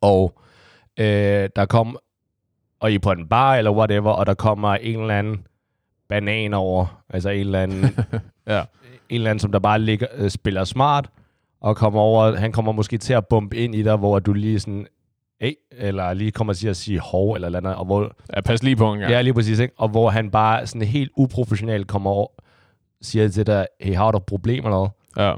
[0.00, 0.40] og
[1.00, 1.98] øh, der kom,
[2.80, 5.46] og I er på en bar, eller whatever, og der kommer en eller anden
[6.08, 7.84] banan over, altså en eller anden,
[8.46, 8.60] Ja.
[9.08, 11.10] en eller anden, som der bare ligger, øh, spiller smart,
[11.60, 14.60] og kommer over, han kommer måske til at bumpe ind i dig, hvor du lige
[14.60, 14.86] sådan,
[15.40, 18.62] hey, eller lige kommer til at sige hov, eller eller andet, og hvor, ja, pas
[18.62, 19.12] lige på en gang.
[19.12, 19.74] Ja, lige præcis, ikke?
[19.78, 22.28] Og hvor han bare sådan helt uprofessionelt kommer over,
[23.02, 25.34] siger til dig, hey, har du et problem eller ja.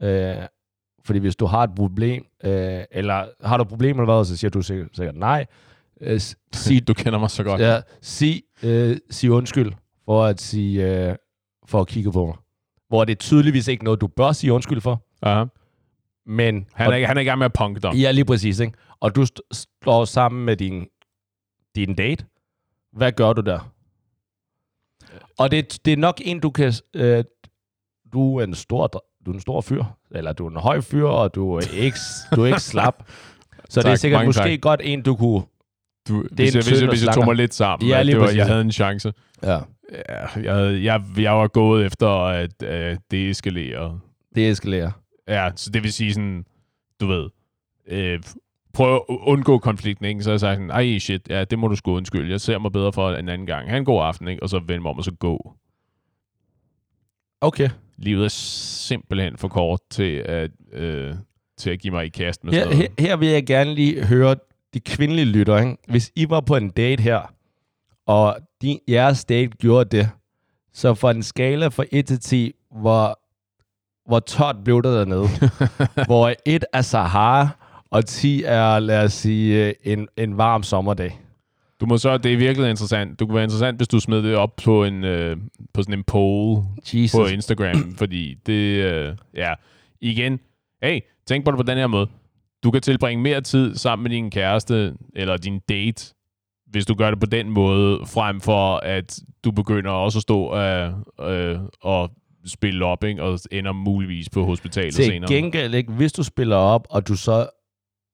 [0.00, 0.36] noget?
[0.38, 0.46] Øh,
[1.04, 4.36] fordi hvis du har et problem, øh, eller har du et problem eller hvad, så
[4.36, 5.46] siger du sikkert, sikkert nej.
[6.02, 7.60] Øh, s- sig, Du kender mig så godt.
[7.60, 9.72] ja, sig, øh, sig undskyld
[10.04, 11.16] for at sige, øh,
[11.66, 12.34] for at kigge på mig.
[12.88, 15.44] Hvor det er tydeligvis ikke noget, du bør sige undskyld for, Aha.
[16.26, 16.66] men...
[16.74, 17.94] Han, er, ikke- han er i gang med at punke dig.
[17.94, 18.72] Ja, lige præcis, ikke?
[19.00, 19.48] Og du st-
[19.82, 20.86] står sammen med din,
[21.76, 22.24] din date.
[22.92, 23.72] Hvad gør du der?
[25.38, 26.72] Og det, det er nok en, du kan...
[26.94, 27.24] Øh,
[28.12, 28.86] du er en stor,
[29.26, 31.98] du er en stor fyr, eller du er en høj fyr, og du er ikke,
[32.36, 33.04] du er ikke slap.
[33.70, 34.60] Så det er Tak, sikkert måske tak.
[34.60, 35.42] godt en, du kunne...
[36.08, 38.12] Du, er hvis, jeg, en hvis, jeg, hvis jeg tog mig lidt sammen, Ja, lige
[38.12, 38.38] det var, præcis.
[38.38, 39.12] jeg havde en chance.
[39.42, 39.58] Ja.
[40.08, 44.00] Ja, jeg, havde, jeg, jeg var gået efter at uh, deeskalere.
[44.34, 44.90] Det eskalerer.
[45.28, 46.44] Ja, så det vil sige sådan,
[47.00, 47.30] du ved,
[47.88, 48.20] øh,
[48.74, 50.22] prøv at undgå konflikten, ikke?
[50.22, 52.30] Så har jeg sagt sådan, ej shit, ja, det må du sgu undskylde.
[52.30, 53.70] Jeg ser mig bedre for en anden gang.
[53.70, 54.42] Ha' en god aften, ikke?
[54.42, 55.54] Og så vende mig om og så gå.
[57.40, 57.70] Okay.
[57.96, 61.14] Livet er simpelthen for kort til at, øh,
[61.58, 63.08] til at give mig i kast med Her, sådan her, noget.
[63.08, 64.36] her vil jeg gerne lige høre
[64.74, 65.58] de kvindelige lytter.
[65.58, 65.76] Ikke?
[65.88, 67.34] Hvis I var på en date her,
[68.06, 70.10] og din, jeres date gjorde det,
[70.72, 73.20] så for en skala fra 1 til 10, hvor,
[74.08, 75.28] hvor tørt blev det dernede?
[76.08, 77.48] hvor 1 er Sahara,
[77.90, 81.18] og 10 er, lad os sige, en, en varm sommerdag.
[81.80, 83.20] Du må så, det er virkelig interessant.
[83.20, 85.36] Du kunne være interessant, hvis du smed det op på en øh,
[85.74, 86.62] på sådan en poll
[86.94, 87.18] Jesus.
[87.18, 89.54] på Instagram, fordi det, øh, ja,
[90.00, 90.40] igen,
[90.82, 92.06] hey, tænk på det på den her måde.
[92.64, 96.14] Du kan tilbringe mere tid sammen med din kæreste eller din date,
[96.66, 100.56] hvis du gør det på den måde, frem for at du begynder også at stå
[100.56, 102.10] øh, øh, og
[102.46, 103.22] spille op, ikke?
[103.22, 105.30] og ender muligvis på hospitalet Til senere.
[105.32, 105.92] gengæld, ikke?
[105.92, 107.46] hvis du spiller op, og du så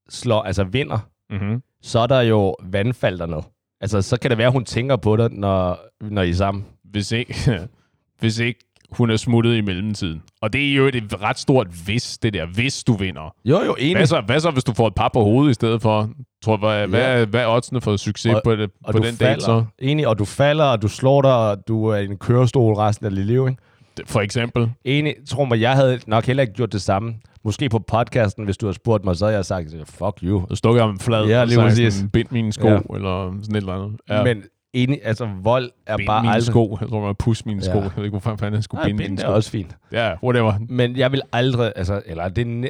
[0.09, 0.99] slår, altså vinder,
[1.31, 1.63] Mm-hmm.
[1.83, 3.43] så er der jo vandfald dernede.
[3.81, 6.65] Altså, så kan det være, hun tænker på dig, når, når I er sammen.
[6.85, 7.35] Hvis ikke,
[8.21, 8.61] hvis ikke
[8.93, 10.23] hun er smuttet i mellemtiden.
[10.43, 13.35] Og det er jo et ret stort hvis, det der, hvis du vinder.
[13.45, 13.97] Jo, jo, enig.
[13.97, 16.11] Hvad så, hvad så, hvis du får et par på hovedet i stedet for?
[16.45, 16.87] Tror, hvad, Ja.
[16.87, 19.65] hvad, hvad er oddsene for succes Og- på, det, og på den falder, date så?
[19.79, 23.07] Enig, og du falder, og du slår dig, og du er i en kørestol resten
[23.07, 23.63] af dit liv, ikke?
[24.07, 24.71] For eksempel.
[24.85, 27.15] Enig, tror mig, jeg havde nok heller ikke gjort det samme.
[27.45, 30.47] Måske på podcasten, hvis du havde spurgt mig, så havde jeg sagt, fuck you.
[30.51, 32.79] Så stukker jeg om en flad, Ja, og lige sagt bind mine sko, Ja.
[32.95, 34.01] eller sådan et eller andet.
[34.11, 34.25] Ja.
[34.25, 34.43] Men
[34.73, 36.47] enig, altså vold er bind bare mine aldrig...
[36.53, 36.79] sko.
[36.81, 37.71] Jeg tror, man pus mine Ja.
[37.71, 37.79] sko.
[37.83, 39.35] Jeg ved ikke, hvorfor fanden jeg skulle Nej, binde bind mine er sko.
[39.35, 39.77] også fint.
[39.93, 40.53] Ja, whatever.
[40.69, 42.69] Men jeg vil aldrig, altså, eller det er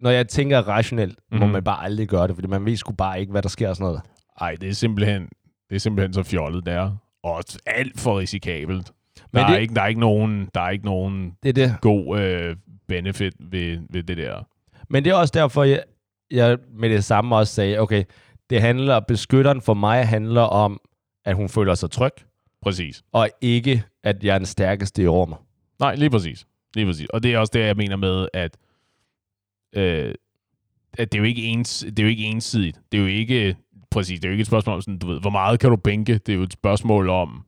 [0.00, 1.38] når jeg tænker rationelt, mm-hmm.
[1.38, 1.52] må Mhm.
[1.52, 3.76] man bare aldrig gøre det, fordi man ved sgu bare ikke, hvad der sker og
[3.76, 4.00] sådan noget.
[4.40, 5.28] Ej, det er simpelthen,
[5.70, 6.90] det er simpelthen så fjollet, der.
[7.22, 8.92] Og alt for risikabelt.
[9.32, 11.52] Men der, det- er ikke, der, er ikke nogen, der er ikke nogen Det er
[11.52, 11.76] det.
[11.80, 12.56] god øh,
[12.88, 14.46] benefit ved, ved det der.
[14.88, 15.82] Men det er også derfor, jeg,
[16.30, 18.04] jeg med det samme også sagde, okay,
[18.50, 20.80] det handler, beskytteren for mig handler om,
[21.24, 22.12] at hun føler sig tryg,
[22.62, 23.02] Præcis.
[23.12, 25.38] og ikke, at jeg er den stærkeste i rummet.
[25.80, 26.46] Nej, lige præcis.
[26.74, 27.06] Lige præcis.
[27.06, 28.56] Og det er også det, jeg mener med, at,
[29.72, 30.14] øh,
[30.98, 32.80] at det, er jo ikke ens, det er jo ikke ensidigt.
[32.92, 33.56] Det er jo ikke,
[33.90, 35.76] præcis, det er jo ikke et spørgsmål om sådan, du ved, hvor meget kan du
[35.76, 36.18] bænke?
[36.18, 37.44] Det er jo et spørgsmål om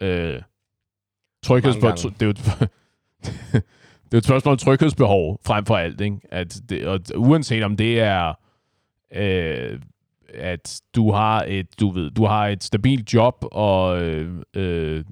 [0.00, 0.42] øh,
[1.46, 2.14] gange.
[2.20, 2.70] Det er jo et,
[4.04, 6.16] det er et spørgsmål om tryghedsbehov frem for alt, ikke?
[6.30, 8.34] At det, og uanset om det er,
[9.14, 9.80] øh,
[10.34, 15.04] at du har et, du ved, du har et stabilt job, og øh, øh,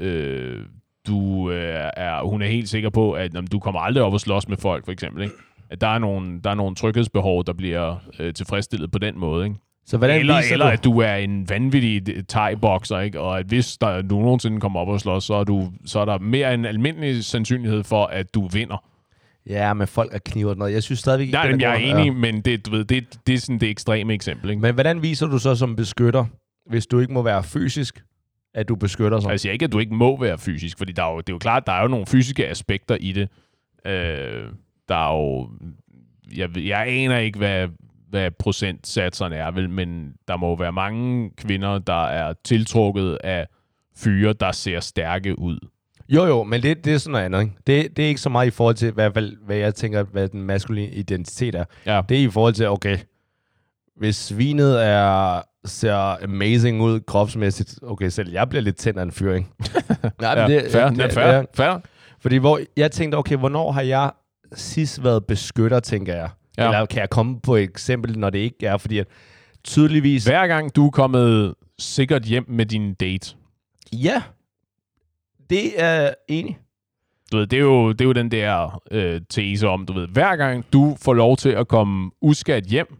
[0.00, 0.64] øh,
[1.06, 4.20] du øh, er, hun er helt sikker på, at jamen, du kommer aldrig op og
[4.20, 5.22] slås med folk, for eksempel.
[5.22, 5.34] Ikke?
[5.70, 9.44] At der er nogle, der er nogle tryghedsbehov, der bliver øh, tilfredsstillet på den måde.
[9.44, 9.56] Ikke?
[9.86, 10.72] Så hvordan Eller, eller du?
[10.72, 13.20] at du er en vanvittig thai-bokser, ikke?
[13.20, 16.04] og at hvis der, du nogensinde kommer op og slås, så er, du, så er
[16.04, 18.84] der mere en almindelig sandsynlighed for, at du vinder.
[19.50, 20.72] Ja, med folk og kniver og noget.
[20.72, 23.18] Jeg synes stadigvæk ikke, Nej, den men jeg er enig, men det, du ved, det,
[23.26, 24.50] det er sådan det ekstreme eksempel.
[24.50, 24.62] Ikke?
[24.62, 26.24] Men hvordan viser du så som beskytter,
[26.66, 28.04] hvis du ikke må være fysisk,
[28.54, 29.30] at du beskytter sig?
[29.30, 31.32] Jeg siger ikke, at du ikke må være fysisk, fordi der er jo, det er
[31.32, 33.28] jo klart, der er jo nogle fysiske aspekter i det.
[33.86, 34.44] Øh,
[34.88, 35.48] der er jo...
[36.36, 37.68] Jeg, jeg aner ikke, hvad,
[38.10, 43.46] hvad procentsatserne er, vel, men der må jo være mange kvinder, der er tiltrukket af
[43.96, 45.58] fyre, der ser stærke ud.
[46.10, 47.40] Jo, jo, men det, det er sådan noget andet.
[47.40, 47.54] Ikke?
[47.66, 50.28] Det, det er ikke så meget i forhold til, hvad, hvad, hvad jeg tænker, hvad
[50.28, 51.64] den maskuline identitet er.
[51.86, 52.98] Ja, Det er i forhold til, okay,
[53.96, 59.12] hvis svinet er, ser amazing ud kropsmæssigt, okay, selv jeg bliver lidt tændt af en
[59.12, 59.48] fyr, ikke?
[60.20, 61.42] Nej, ja det, fair, det- ja, fair, ja.
[61.54, 61.80] fair.
[62.20, 64.10] Fordi hvor jeg tænkte, okay, hvornår har jeg
[64.54, 66.28] sidst været beskytter, tænker jeg.
[66.58, 66.62] Ja.
[66.64, 66.68] Ja.
[66.70, 69.06] Eller kan jeg komme på et eksempel, når det ikke er, fordi at
[69.64, 70.24] tydeligvis...
[70.24, 73.34] Hver gang du er kommet sikkert hjem med din date,
[73.92, 74.22] Ja,
[75.50, 76.58] det er enig.
[77.32, 80.08] du ved, det er jo, det er jo den der øh, tese om, du ved,
[80.08, 82.96] hver gang du får lov til at komme uskadt hjem,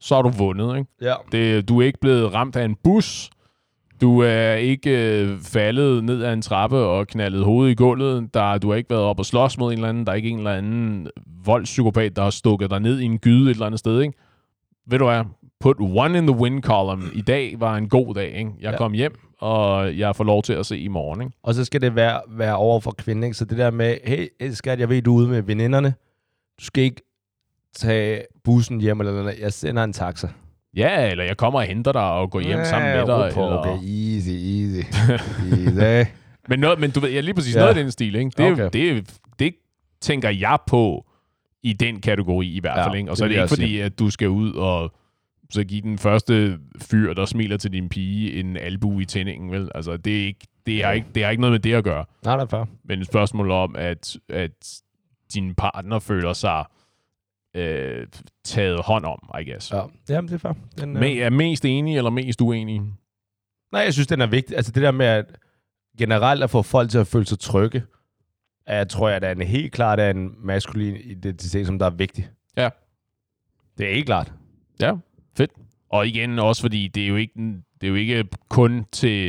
[0.00, 0.90] så har du vundet, ikke?
[1.02, 1.14] Ja.
[1.32, 3.30] Det, du er ikke blevet ramt af en bus.
[4.00, 8.34] Du er ikke øh, faldet ned ad en trappe og knaldet hovedet i gulvet.
[8.34, 10.06] Der, du har ikke været op og slås mod en eller anden.
[10.06, 11.08] Der er ikke en eller anden
[11.44, 14.00] voldspsykopat, der har stukket dig ned i en gyde et eller andet sted.
[14.00, 14.14] Ikke?
[14.86, 15.24] Ved du hvad?
[15.60, 17.10] Put one in the win column.
[17.14, 18.32] I dag var en god dag.
[18.38, 18.50] Ikke?
[18.60, 18.76] Jeg Ja.
[18.76, 21.20] kom hjem, og jeg får lov til at se i morgen.
[21.20, 21.32] Ikke?
[21.42, 23.34] Og så skal det være, være over for kvinden, ikke?
[23.36, 25.94] Så det der med, hey, skat, jeg ved, du er ude med veninderne.
[26.60, 27.02] Du skal ikke
[27.74, 29.38] tage bussen hjem, eller noget.
[29.40, 30.28] Jeg sender en taxa.
[30.76, 33.30] Ja, eller jeg kommer og henter dig og går hjem sammen med dig.
[33.34, 33.58] på, eller...
[33.58, 34.86] Okay, easy, easy.
[35.86, 36.10] easy.
[36.48, 37.60] Men, noget, men du ved, ja, lige præcis Ja.
[37.60, 38.30] noget af den stil, ikke?
[38.38, 38.64] Det, Okay.
[38.66, 38.94] okay.
[38.94, 39.54] det, det
[40.00, 41.06] tænker jeg på
[41.62, 43.10] i den kategori i hvert Ja, fald, ikke?
[43.10, 44.92] Og det så er vil det ikke fordi, at du skal ud og
[45.52, 49.70] så give den første fyr, der smiler til din pige, en albu i tændingen, vel?
[49.74, 52.04] Altså, det er ikke, det er ikke, det er ikke noget med det at gøre.
[52.24, 52.64] Nej, det er fair.
[52.84, 54.82] Men et spørgsmål om, at, at
[55.34, 56.64] din partner føler sig
[57.56, 58.06] øh,
[58.44, 59.70] taget hånd om, I guess.
[59.72, 59.76] Ja.
[59.76, 60.52] Ja, Jamen, det er fair.
[60.80, 62.80] Den, Me, er mest enig eller mest uenig?
[63.72, 64.56] Nej, jeg synes, den er vigtig.
[64.56, 65.24] Altså det der med at
[65.98, 67.82] generelt at få folk til at føle sig trygge,
[68.66, 71.86] er, jeg tror jeg, at er en helt klart er en maskulin identitet, som der
[71.86, 72.28] er vigtig.
[72.56, 72.68] Ja.
[73.78, 74.32] Det er helt klart.
[74.80, 74.94] Ja.
[75.92, 77.34] Og igen også fordi det er jo ikke
[77.80, 79.28] det er jo ikke kun til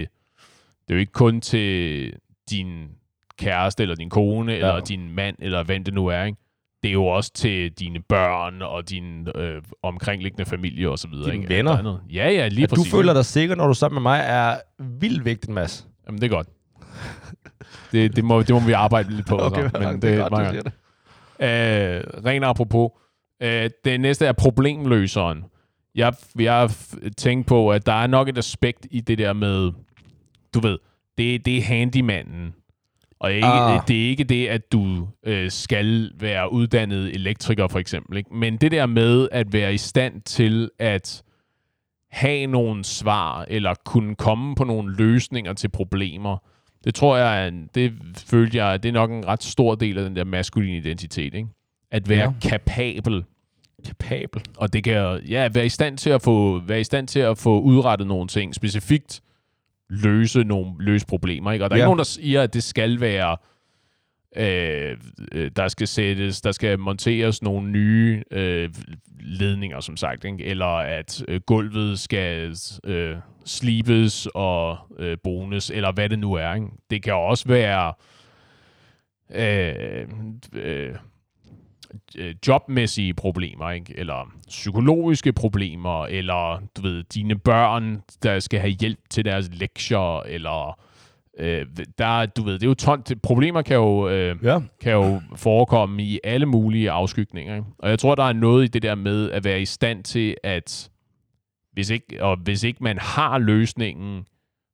[0.87, 2.13] det er jo ikke kun til
[2.49, 2.87] din
[3.39, 4.57] kæreste eller din kone ja.
[4.57, 6.37] eller din mand eller hvem det nu er, ikke?
[6.83, 11.31] Det er jo også til dine børn og din øh, omkringliggende familie og så videre.
[11.31, 11.55] Dine ikke?
[11.55, 11.71] venner.
[11.77, 14.01] Er noget- Ja, ja, lige At du føler dig sikker, når du er sammen med
[14.01, 14.57] mig, er
[14.99, 15.87] vildt vigtigt, Mads.
[16.07, 16.47] Jamen, det er godt.
[17.91, 19.39] Det, det, må, det må vi arbejde lidt på.
[19.49, 20.73] så, men det, er meget godt.
[21.39, 22.91] Øh, ren apropos.
[23.41, 25.43] Øh, det næste er problemløseren.
[25.95, 29.33] Jeg, jeg har f- tænkt på, at der er nok et aspekt i det der
[29.33, 29.71] med,
[30.53, 30.77] du ved,
[31.17, 32.53] det, det er handymanden.
[33.19, 33.81] Og ikke, Ah.
[33.87, 38.17] det er ikke det, at du øh, skal være uddannet elektriker, for eksempel.
[38.17, 38.35] Ikke?
[38.35, 41.23] Men det der med at være i stand til at
[42.11, 46.37] have nogle svar, eller kunne komme på nogle løsninger til problemer,
[46.83, 50.15] det tror jeg, det følte jeg, det er nok en ret stor del af den
[50.15, 51.33] der maskuline identitet.
[51.33, 51.47] Ikke?
[51.91, 52.49] At være ja.
[52.49, 53.23] kapabel
[53.85, 54.41] Kapabel.
[54.57, 57.37] og det kan ja, være i stand til at få være i stand til at
[57.37, 59.21] få udrettet nogle ting, specifikt
[59.89, 61.65] løse nogle løse problemer, ikke?
[61.65, 61.83] Og der er Ja.
[61.83, 63.37] ikke nogen der siger at det skal være
[64.35, 64.97] øh,
[65.31, 68.69] øh, der skal sættes, der skal monteres nogle nye øh,
[69.19, 70.45] ledninger, som sagt, ikke?
[70.45, 76.53] eller at øh, gulvet skal øh, slibes og øh, bones, eller hvad det nu er.
[76.53, 76.67] Ikke?
[76.89, 77.93] Det kan også være
[79.35, 80.07] øh, øh,
[80.53, 80.95] øh,
[82.47, 83.93] jobmæssige problemer, ikke?
[83.97, 90.19] eller psykologiske problemer, eller du ved, dine børn, der skal have hjælp til deres lektier,
[90.19, 90.79] eller
[91.39, 91.65] øh,
[91.97, 94.59] der, du ved, det er jo ton, problemer kan jo, øh, Ja.
[94.81, 97.55] kan jo forekomme i alle mulige afskygninger.
[97.55, 97.67] Ikke?
[97.79, 100.35] Og jeg tror, der er noget i det der med at være i stand til
[100.43, 100.89] at,
[101.73, 104.25] hvis ikke, og hvis ikke man har løsningen,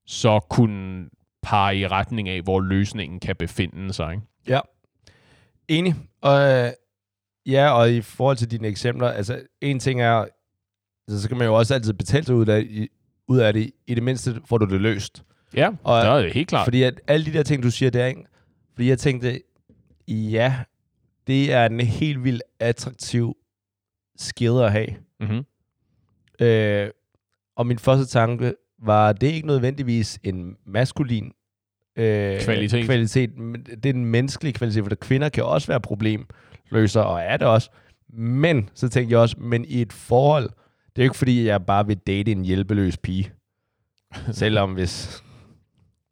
[0.05, 1.09] så kunne
[1.43, 4.11] pege i retning af, hvor løsningen kan befinde sig.
[4.11, 4.23] Ikke?
[4.47, 4.59] Ja.
[5.67, 5.95] Enig.
[6.21, 6.71] Og, øh,
[7.49, 10.29] ja, og i forhold til dine eksempler, altså en ting er, altså,
[11.09, 12.87] så skal man jo også altid betale sig ud af, i,
[13.27, 13.71] ud af det.
[13.87, 15.23] I det mindste får du det løst.
[15.55, 16.65] Ja, Og- der er det helt klart.
[16.65, 18.23] Fordi at alle de der ting, du siger der, ikke?
[18.73, 19.41] Fordi jeg tænkte,
[20.07, 20.55] ja,
[21.27, 23.35] det er en helt vildt attraktiv
[24.17, 24.87] skill at have.
[25.19, 25.45] Mm-hmm.
[26.45, 26.89] Øh,
[27.55, 31.31] og min første tanke var, det er ikke nødvendigvis en maskulin
[31.95, 32.85] øh, Kvalitet.
[32.85, 35.81] kvalitet, men det er en menneskelig kvalitet, for kvinder kan også være
[36.69, 37.69] problemløser, og er det også.
[38.13, 40.49] Men, så tænkte jeg også, men i et forhold,
[40.95, 43.31] det er jo ikke fordi, jeg bare vil date en hjælpeløs pige.
[44.31, 45.23] Selvom hvis,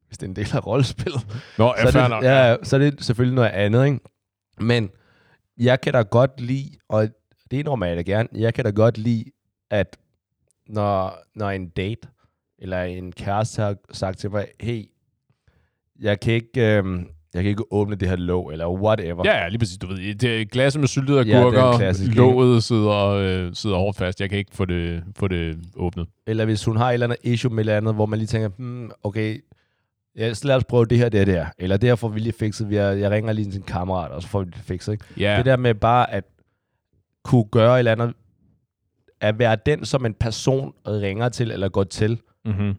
[0.08, 1.22] hvis det er en del af rollespillet
[1.58, 2.24] Nå, så, er det, nok.
[2.24, 4.00] ja, så er det selvfølgelig noget andet, ikke?
[4.60, 4.90] Men
[5.58, 7.10] jeg kan da godt lide, og
[7.52, 9.26] det indrømmer jeg da gerne, jeg kan da godt lide,
[9.70, 9.98] at
[10.68, 12.08] når, når en date,
[12.60, 14.84] eller en kæreste har sagt til mig, hey,
[16.00, 19.22] jeg kan ikke, øhm, jeg kan ikke åbne det her låg, eller whatever.
[19.26, 19.78] Ja, ja, lige præcis.
[19.78, 22.16] Du ved, det er glasset med syltede Ja, er agurker, ikke?
[22.16, 24.22] låget sidder, øh, sidder hårdt fast.
[24.22, 26.08] Jeg kan ikke få det, få det åbnet.
[26.28, 28.50] Eller hvis hun har et eller andet issue med eller andet, hvor man lige tænker,
[28.50, 29.38] hmm, okay,
[30.18, 31.48] ja, så lad os prøve det her, det her, det her.
[31.58, 32.72] Eller det her får vi lige fikset.
[32.72, 34.92] Jeg ringer lige til en kammerat, og så får vi det fikset.
[34.92, 35.06] Ikke?
[35.18, 36.24] Ja, Det der med bare at
[37.24, 38.14] kunne gøre et eller andet,
[39.22, 42.76] at være den, som en person ringer til eller går til, mm-hmm.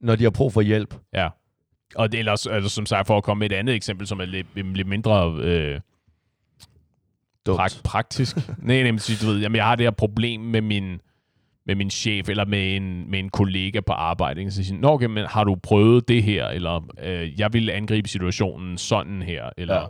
[0.00, 0.94] når de har brug for hjælp.
[1.14, 1.28] ja.
[1.94, 4.24] Og det, ellers, altså, som sagt, for at komme med et andet eksempel, som er
[4.24, 5.80] lidt, lidt mindre øh,
[7.48, 8.36] prak- praktisk.
[8.58, 11.00] nej, nej, men du ved, jamen, jeg har det her problem med min,
[11.66, 14.40] med min chef, eller med en, med en kollega på arbejde.
[14.40, 14.52] Ikke?
[14.52, 16.46] Så siger, Nå, okay, men har du prøvet det her?
[16.46, 19.50] Eller øh, jeg vil angribe situationen sådan her?
[19.56, 19.86] Eller, ja.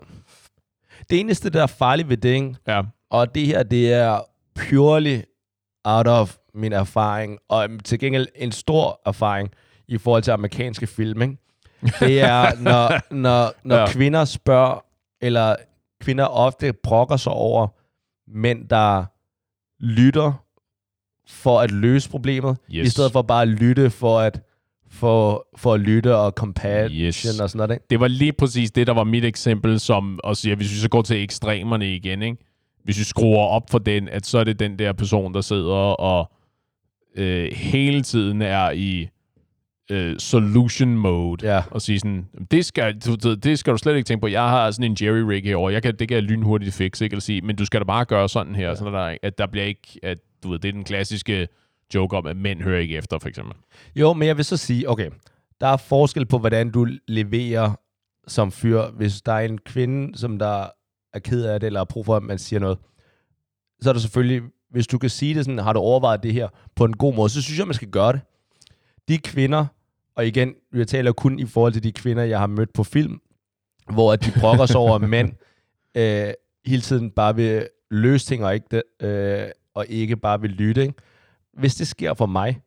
[1.11, 2.55] Det eneste, der er farligt ved det, ikke?
[2.69, 2.83] Ja.
[3.11, 4.21] og det her, det er
[4.55, 5.21] purely
[5.85, 9.51] out of min erfaring, og til gengæld en stor erfaring
[9.89, 11.37] i forhold til amerikanske film, ikke?
[12.01, 13.87] Det er, når, når, når ja.
[13.91, 14.85] kvinder spørger,
[15.21, 15.57] eller
[16.01, 17.69] kvinder ofte brokker sig over
[18.29, 19.05] mænd, der
[19.81, 20.45] lytter
[21.29, 22.87] for at løse problemet, yes.
[22.87, 24.41] i stedet for bare at lytte for at
[24.91, 27.41] for, for at lytte og compassion yes.
[27.41, 27.71] og sådan noget.
[27.71, 27.85] Ikke?
[27.91, 30.89] Det var lige præcis det, der var mit eksempel, som og siger, hvis vi så
[30.89, 32.37] går til ekstremerne igen, ikke?
[32.85, 35.75] hvis vi skruer op for den, at så er det den der person, der sidder
[36.01, 36.33] og
[37.17, 39.09] øh, hele tiden er i
[39.91, 41.63] øh, solution mode, ja.
[41.71, 44.71] og sige sådan, det skal, du, det skal du slet ikke tænke på, jeg har
[44.71, 47.15] sådan en jerry-rig herovre, jeg kan, det kan jeg lynhurtigt fixe, ikke?
[47.15, 48.75] Eller sige, men du skal da bare gøre sådan her, ja.
[48.75, 51.49] sådan der, at der bliver ikke, at du ved, det er den klassiske
[51.95, 53.55] joke om, at mænd hører ikke efter, for eksempel.
[53.97, 55.11] Jo, men jeg vil så sige, okay,
[55.61, 57.81] der er forskel på, hvordan du leverer
[58.27, 58.83] som fyr.
[58.97, 60.67] Hvis der er en kvinde, som der
[61.15, 62.79] er ked af det, eller har brug for, at man siger noget,
[63.81, 66.49] så er der selvfølgelig, hvis du kan sige det sådan, har du overvejet det her
[66.77, 68.21] på en god måde, så synes jeg, man skal gøre det.
[69.09, 69.67] De kvinder,
[70.19, 73.21] og igen, jeg taler kun i forhold til de kvinder, jeg har mødt på film,
[73.93, 75.33] hvor de brokker sig over mænd,
[75.97, 76.33] øh,
[76.67, 80.83] hele tiden bare vil løse ting, og ikke, det, øh, og ikke bare vil lytte.
[80.83, 80.95] Ikke?
[81.53, 82.61] Hvis det sker for mig,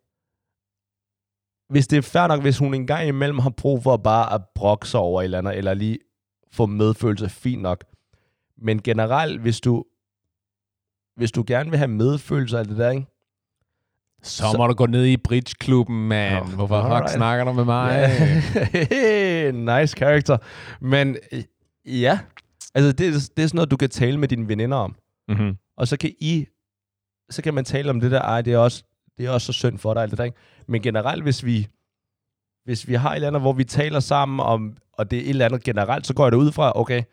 [1.70, 4.42] hvis det er fair nok, hvis hun en gang imellem har brug for bare at
[4.56, 6.00] brokke sig over et eller andet, eller lige
[6.52, 7.84] få medfølelse, fint nok.
[8.58, 9.86] Men generelt, hvis du,
[11.16, 13.06] hvis du gerne vil have medfølelse af det der, ikke?
[14.24, 16.42] Så, så må du gå ned i bridgeklubben, man.
[16.42, 18.10] Oh, Hvorfor fuck snakker du med mig?
[18.92, 19.54] Yeah.
[19.80, 20.38] nice character.
[20.82, 21.18] Men
[21.86, 22.20] ja,
[22.76, 24.96] altså det, det er sådan noget, du kan tale med dine veninder om.
[25.28, 25.58] Mm-hmm.
[25.78, 26.46] Og så kan I,
[27.30, 28.84] så kan man tale om det der, ej, det er også,
[29.18, 30.34] det er også så synd for dig, alt det?
[30.68, 31.68] Men generelt, hvis vi,
[32.66, 35.30] hvis vi har et eller andet, hvor vi taler sammen om, og det er et
[35.30, 37.04] eller andet generelt, så går jeg det ud fra, okay,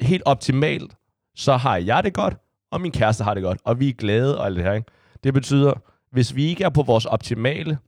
[0.00, 0.96] helt optimalt,
[1.36, 2.36] så har jeg det godt,
[2.70, 4.90] og min kæreste har det godt, og vi er glade og alt det her, ikke?
[5.24, 5.72] Det betyder,
[6.12, 7.78] hvis vi ikke er på vores optimale,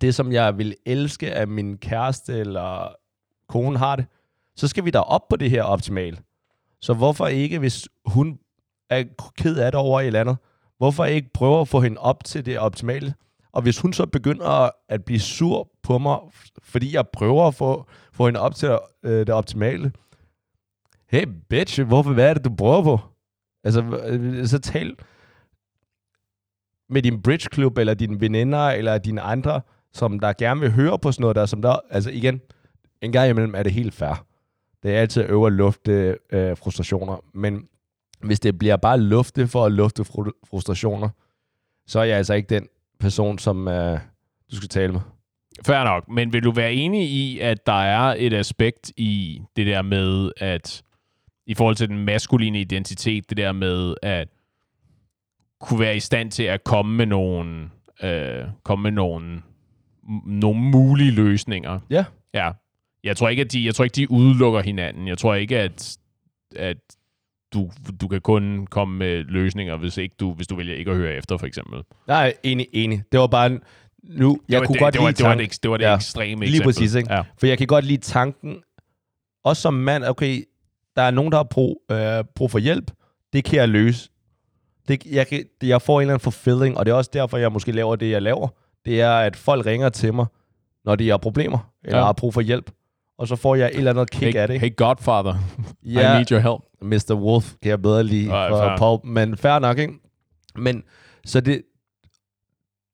[0.00, 2.94] det som jeg vil elske, at min kæreste eller
[3.48, 4.06] kone har det,
[4.56, 6.18] så skal vi da op på det her optimale.
[6.80, 8.38] Så hvorfor ikke, hvis hun
[8.90, 9.04] er
[9.36, 10.36] ked af det over et eller andet,
[10.78, 13.14] hvorfor ikke prøve at få hende op til det optimale?
[13.52, 16.18] Og hvis hun så begynder at blive sur på mig,
[16.62, 19.92] fordi jeg prøver at få, få hende op til øh, det optimale,
[21.08, 23.00] hey bitch, hvorfor, hvad er det, du prøver på?
[23.64, 24.96] Altså, øh, så tal,
[26.92, 29.60] med din bridge club, eller dine veninder, eller dine andre,
[29.92, 32.40] som der gerne vil høre på sådan noget der, som der, altså igen,
[33.02, 34.26] en gang imellem er det helt fair.
[34.82, 37.68] Det er altid øver lufte øh, frustrationer, men
[38.22, 40.04] hvis det bliver bare lufte for at lufte
[40.50, 41.08] frustrationer,
[41.86, 42.68] så er jeg altså ikke den
[43.00, 43.98] person, som øh,
[44.50, 45.00] du skal tale med.
[45.66, 49.66] Fair nok, men vil du være enig i, at der er et aspekt i det
[49.66, 50.82] der med, at
[51.46, 54.28] i forhold til den maskuline identitet, det der med, at
[55.62, 57.70] kunne være i stand til at komme med nogle,
[58.02, 59.42] øh, komme med nogle,
[60.26, 61.80] nogle mulige løsninger.
[61.90, 62.04] Ja.
[62.34, 62.50] Ja.
[63.04, 65.08] Jeg tror ikke, at de, jeg tror ikke, de udelukker hinanden.
[65.08, 65.96] Jeg tror ikke, at,
[66.56, 66.76] at
[67.54, 67.70] du,
[68.00, 71.14] du kan kun komme med løsninger, hvis, ikke du, hvis du vælger ikke at høre
[71.14, 71.82] efter, for eksempel.
[72.08, 73.02] Nej, enig, enig.
[73.12, 73.60] Det var bare en,
[74.02, 75.84] nu, jeg det kunne det, godt det var, lide det var, det, det var det
[75.84, 76.66] ja, ekstreme Lige eksempel.
[76.74, 77.12] præcis, ikke?
[77.14, 77.22] Ja.
[77.38, 78.62] For jeg kan godt lide tanken,
[79.44, 80.44] også som mand, okay,
[80.96, 82.90] der er nogen, der har brug, øh, brug for hjælp,
[83.32, 84.10] det kan jeg løse.
[84.88, 87.52] Det, jeg, kan, jeg får en eller anden fulfilling, og det er også derfor, jeg
[87.52, 88.48] måske laver det, jeg laver.
[88.84, 90.26] Det er, at folk ringer til mig,
[90.84, 92.04] når de har problemer, eller ja.
[92.04, 92.70] har brug for hjælp.
[93.18, 94.60] Og så får jeg et eller andet kick hey, af det.
[94.60, 95.34] Hey Godfather,
[95.84, 96.62] ja, I need your help.
[96.82, 97.14] Mr.
[97.14, 98.76] Wolf kan jeg bedre lide Nej, for.
[98.76, 99.94] Paul, men fair nok, ikke?
[100.56, 100.82] Men,
[101.24, 101.62] så det,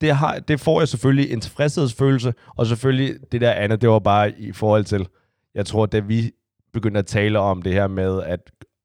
[0.00, 3.98] det, har, det får jeg selvfølgelig en tilfredshedsfølelse, og selvfølgelig det der andet, det var
[3.98, 5.08] bare i forhold til,
[5.54, 6.30] jeg tror, da vi
[6.72, 8.40] begyndte at tale om det her med at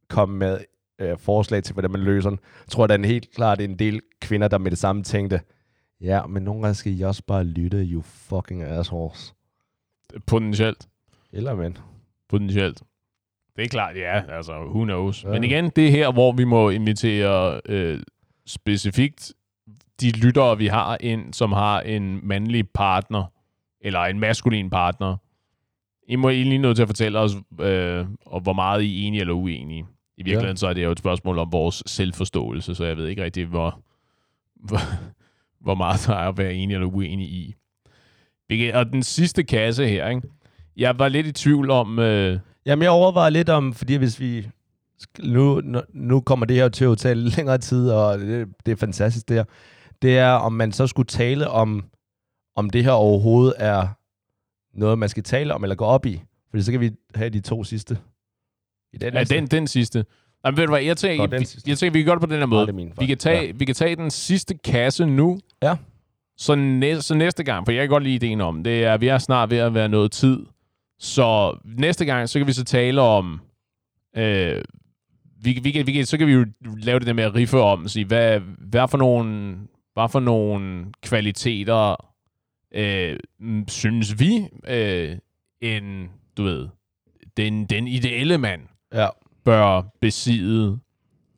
[0.10, 0.58] komme med
[1.04, 3.80] øh, forslag til, hvordan man løser den, tror jeg, der er en helt klart en
[3.80, 5.42] del kvinder, der med det samme tænkte,
[6.02, 9.34] ja, men nogle gange skal I også bare lytte, you fucking assholes.
[10.28, 10.88] Potentielt.
[11.34, 11.78] Eller men.
[12.30, 12.84] Potentielt.
[13.56, 14.22] Det er klart, ja.
[14.30, 15.24] Altså, who knows.
[15.24, 15.30] Ja.
[15.30, 18.00] Men igen, det er her, hvor vi må invitere øh,
[18.46, 19.34] specifikt
[20.02, 23.26] de lyttere, vi har ind, som har en mandlig partner,
[23.82, 25.18] eller en maskulin partner.
[26.08, 29.22] I må egentlig nødt til at fortælle os, øh, og hvor meget I er enige
[29.22, 29.86] eller uenige.
[30.18, 30.56] I virkeligheden ja.
[30.56, 33.80] så er det jo et spørgsmål om vores selvforståelse, så jeg ved ikke rigtig, hvor,
[34.56, 34.80] hvor,
[35.62, 37.56] hvor meget der er at være enig eller uenig i.
[38.74, 40.22] Og den sidste kasse her, ikke?
[40.78, 42.00] jeg var lidt i tvivl om...
[42.00, 44.50] Øh, Jamen, jeg overvejer lidt om, fordi hvis vi...
[45.24, 48.76] Nu, nu- nu kommer det her til at tage længere tid, og det, det er
[48.76, 49.44] fantastisk det her.
[50.02, 51.86] Det er, om man så skulle tale om,
[52.56, 53.88] om det her overhovedet er
[54.80, 56.22] noget, man skal tale om eller gå op i.
[56.50, 57.98] Fordi så kan vi have de to sidste.
[58.94, 60.06] I den ja, den, den sidste.
[60.46, 62.22] Jamen, ved du hvad, jeg Nå, tænker, den vi, jeg tænker, vi kan gøre det
[62.22, 62.74] på den her Nå, måde.
[62.74, 63.52] min Vi kan, tage, Ja.
[63.56, 65.40] vi kan tage den sidste kasse nu.
[65.64, 65.76] Ja.
[66.38, 69.02] Så, næ- så næste gang, for jeg kan godt lide ideen om, det er, at
[69.02, 70.40] vi er snart ved at være noget tid.
[71.00, 73.42] Så næste gang, så kan vi så tale om...
[74.18, 74.62] Øh,
[75.44, 76.46] vi, vi, kan, vi kan, så kan vi jo
[76.78, 79.56] lave det der med at riffe om, og sige, hvad, hvad, for nogle,
[79.94, 81.96] hvad for nogle kvaliteter
[82.76, 83.20] øh,
[83.68, 85.16] synes vi, øh,
[85.62, 86.68] en, du ved,
[87.38, 88.62] den, den ideelle mand
[88.94, 89.08] Ja.
[89.46, 90.78] bør besidde,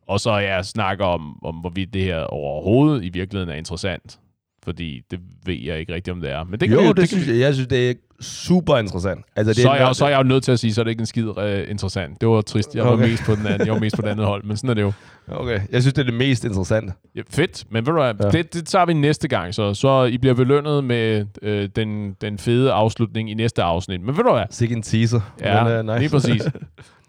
[0.08, 4.18] og så jeg snakker om, om, hvorvidt det her overhovedet i virkeligheden er interessant.
[4.64, 6.44] Fordi det ved jeg ikke rigtigt, om det er.
[6.44, 7.40] Men det kan jo, vi, det, kan synes vi, jeg.
[7.40, 9.24] Jeg synes, det er super interessant.
[9.36, 10.84] Altså, det så, er jeg, så er jeg jo nødt til at sige, så er
[10.84, 12.20] det ikke en skid uh, interessant.
[12.20, 12.74] Det var trist.
[12.74, 13.08] Jeg var, Okay.
[13.10, 14.82] mest på den anden, jeg var mest på det andet hold, men sådan er det
[14.82, 14.92] jo.
[15.28, 16.92] Okay, jeg synes, det er det mest interessante.
[17.16, 18.24] Ja, fedt, men ved du hvad, Ja.
[18.24, 18.30] ja.
[18.30, 22.38] det, det tager vi næste gang, så, så I bliver belønnet med øh, den, den
[22.38, 24.00] fede afslutning i næste afsnit.
[24.00, 25.20] Men ved du hvad, Sikke en teaser.
[25.40, 25.98] Ja, Men, uh, nice.
[25.98, 26.42] lige præcis.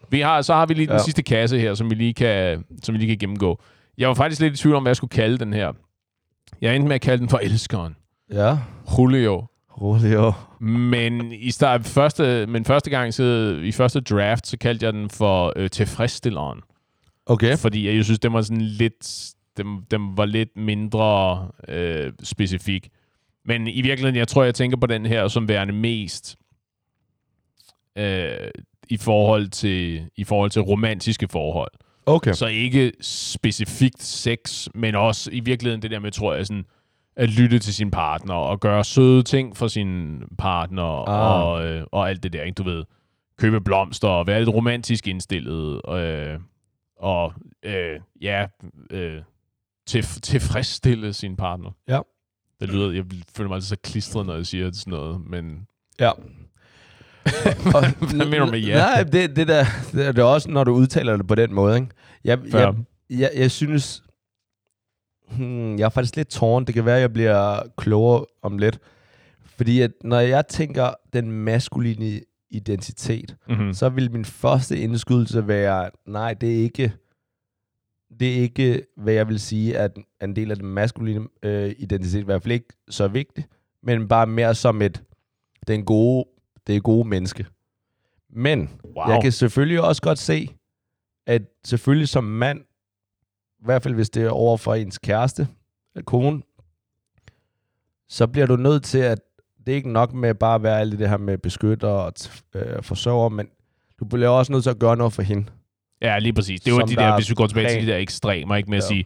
[0.10, 0.98] Vi har, så har vi lige den Ja.
[0.98, 1.04] ja.
[1.04, 3.62] sidste kasse her, som vi, lige kan, som vi lige kan gennemgå.
[3.98, 5.74] Jeg var faktisk lidt i tvivl om, hvad jeg skulle kalde den her.
[6.62, 7.96] Jeg endte med at kalde den for Elskeren.
[8.32, 8.58] ja,
[9.00, 9.46] Julio.
[10.14, 10.34] jo.
[10.60, 15.10] Men i start, første, men første gang, så, i første draft, så kaldte jeg den
[15.10, 16.60] for øh, Tilfredsstilleren.
[17.26, 17.58] Okay.
[17.58, 22.90] Fordi jeg synes, den var sådan lidt, den, den var lidt mindre øh, specifik.
[23.46, 26.36] Men i virkeligheden, jeg tror, jeg tænker på den her som værende mest
[27.98, 28.30] øh,
[28.90, 31.72] i forhold til i forhold til romantiske forhold.
[32.06, 32.34] Okay.
[32.34, 36.66] Så ikke specifikt sex, men også i virkeligheden det der med, tror jeg, sådan,
[37.16, 41.48] at lytte til sin partner og gøre søde ting for sin partner Ah.
[41.48, 42.56] og, øh, og alt det der, ikke?
[42.56, 42.84] du ved.
[43.38, 45.82] Købe blomster og være lidt romantisk indstillet.
[45.90, 46.40] Øh,
[47.00, 47.34] og
[47.64, 48.46] øh, ja,
[48.92, 49.22] øh,
[49.88, 51.72] til, tilfredsstille sin partner.
[51.88, 52.00] Ja.
[52.62, 53.04] Det lyder, jeg
[53.36, 55.68] føler mig altid så klistret, når jeg siger sådan noget, men
[56.00, 56.12] Ja.
[58.16, 58.76] Hvad mener du med ja?
[58.78, 61.54] Nej, det, det, der, det, er- det er også, når du udtaler det på den
[61.54, 61.76] måde.
[61.76, 61.88] Ikke?
[62.24, 62.60] Jeg, Fair.
[62.62, 62.74] jeg,
[63.10, 64.04] jeg, jeg synes...
[65.32, 66.66] Hmm, jeg er faktisk lidt tårn.
[66.66, 68.80] Det kan være, at jeg bliver klogere om lidt.
[69.58, 73.74] Fordi at, når jeg tænker den maskuline identitet, mm-hmm.
[73.74, 76.94] så vil min første indskydelse være, nej, det er ikke,
[78.20, 79.92] det er ikke, hvad jeg vil sige, at
[80.24, 83.46] en del af den maskuline øh, identitet, i hvert fald ikke så vigtig,
[83.84, 85.04] men bare mere som et,
[85.68, 86.26] den gode,
[86.68, 87.46] det er gode menneske.
[88.30, 89.08] Men wow.
[89.10, 90.50] jeg kan selvfølgelig også godt se,
[91.28, 92.60] at selvfølgelig som mand,
[93.60, 95.48] i hvert fald hvis det er over for ens kæreste,
[95.96, 96.42] eller kone,
[98.10, 99.20] så bliver du nødt til at,
[99.66, 102.14] det er ikke nok med bare at være alt det her med beskytter og
[102.56, 103.48] øh, forsørger, men
[104.00, 105.46] du bliver også nødt til at gøre noget for hende.
[106.02, 106.62] Ja, lige præcis.
[106.62, 108.56] Det var de der der, er hvis vi går tilbage til præg- de der ekstremer,
[108.56, 108.88] ikke med at Ja.
[108.88, 109.06] sige,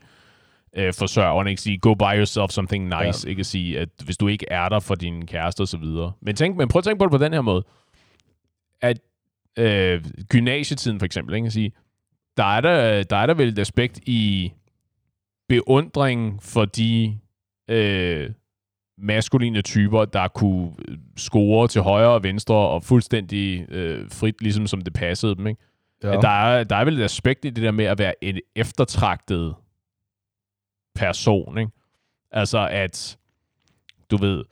[0.78, 4.28] øh, forsørgeren, ikke sige, go buy yourself something nice, ikke at sige, at hvis du
[4.28, 6.12] ikke er der for din kæreste og så videre.
[6.22, 7.64] Men, tænk, men prøv at tænke på det på den her måde,
[8.82, 9.00] at
[9.58, 11.72] øh, gymnasietiden for eksempel, ikke at sige,
[12.38, 14.52] der er der, der er der vel et aspekt i
[15.50, 17.18] beundring for de
[17.70, 18.30] øh,
[18.98, 24.68] maskuline typer, der kunne øh, score til højre og venstre og fuldstændig øh, frit, ligesom
[24.68, 25.62] som det passede dem, ikke?
[26.04, 26.12] Ja.
[26.12, 29.56] Der, er, der er vel et aspekt i det der med at være en eftertragtet
[30.96, 31.72] person, ikke?
[32.32, 33.18] Altså at,
[34.12, 34.44] du ved,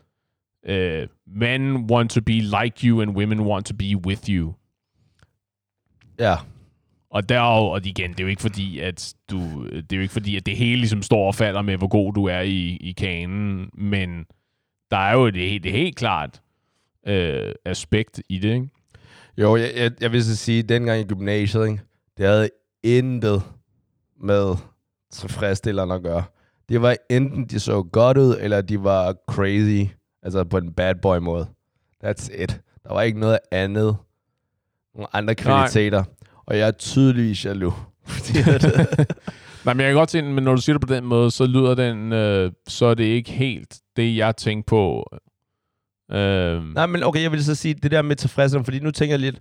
[0.69, 4.53] uh, men want to be like you, and women want to be with you.
[6.19, 6.35] ja.
[7.11, 10.01] Og der er og igen, det er jo ikke fordi, at du, det er jo
[10.01, 12.77] ikke fordi, at det hele ligesom står og falder med, hvor god du er i,
[12.81, 14.25] i kanen, men
[14.91, 16.41] der er jo det, det helt klart
[17.07, 18.69] øh, aspekt i det, ikke?
[19.37, 21.83] Jo, jeg, jeg, jeg vil så sige, at dengang i gymnasiet, ikke,
[22.17, 22.49] det havde
[22.83, 23.43] intet
[24.21, 24.55] med
[25.11, 26.23] tilfredsstilleren at gøre.
[26.69, 29.91] Det var enten, de så godt ud, eller de var crazy.
[30.23, 31.47] Altså på en bad boy måde.
[32.05, 32.61] That's it.
[32.83, 33.97] Der var ikke noget andet.
[34.95, 36.03] Nogle andre kvaliteter.
[36.45, 37.73] Og jeg er tydeligvis jaloux.
[39.65, 41.45] Nej, men jeg kan godt se, men når du siger det på den måde, så
[41.45, 45.09] lyder den, øh, så er det ikke helt det, jeg tænker på.
[46.11, 49.13] Øh, Nej, men okay, jeg vil så sige det der med tilfredsheden, fordi nu tænker
[49.13, 49.39] jeg lidt,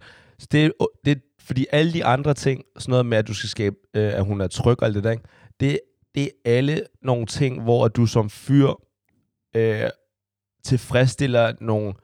[0.53, 0.73] det,
[1.05, 4.25] det fordi alle de andre ting, sådan noget med, at du skal skabe, øh, at
[4.25, 5.23] hun er tryg og alt det der, ikke?
[5.61, 5.81] Det,
[6.15, 8.69] det er alle nogle ting, hvor du som fyr
[9.57, 9.83] øh,
[10.65, 11.95] tilfredsstiller nogle,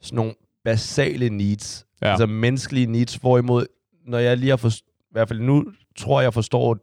[0.00, 0.34] sådan nogle
[0.64, 2.10] basale needs, Ja.
[2.10, 3.66] altså menneskelige needs, hvorimod,
[4.06, 5.64] når jeg lige har forstået, i hvert fald nu
[5.96, 6.78] tror jeg forstår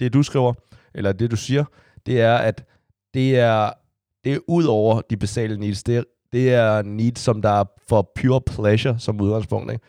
[0.00, 0.54] det, du skriver,
[0.94, 1.64] eller det, du siger,
[2.06, 2.64] det er, at
[3.14, 3.70] det er,
[4.24, 5.82] det er ud over de basale needs.
[5.82, 9.72] Det er, det er needs, som der er for pure pleasure som udgangspunkt.
[9.72, 9.84] Ikke?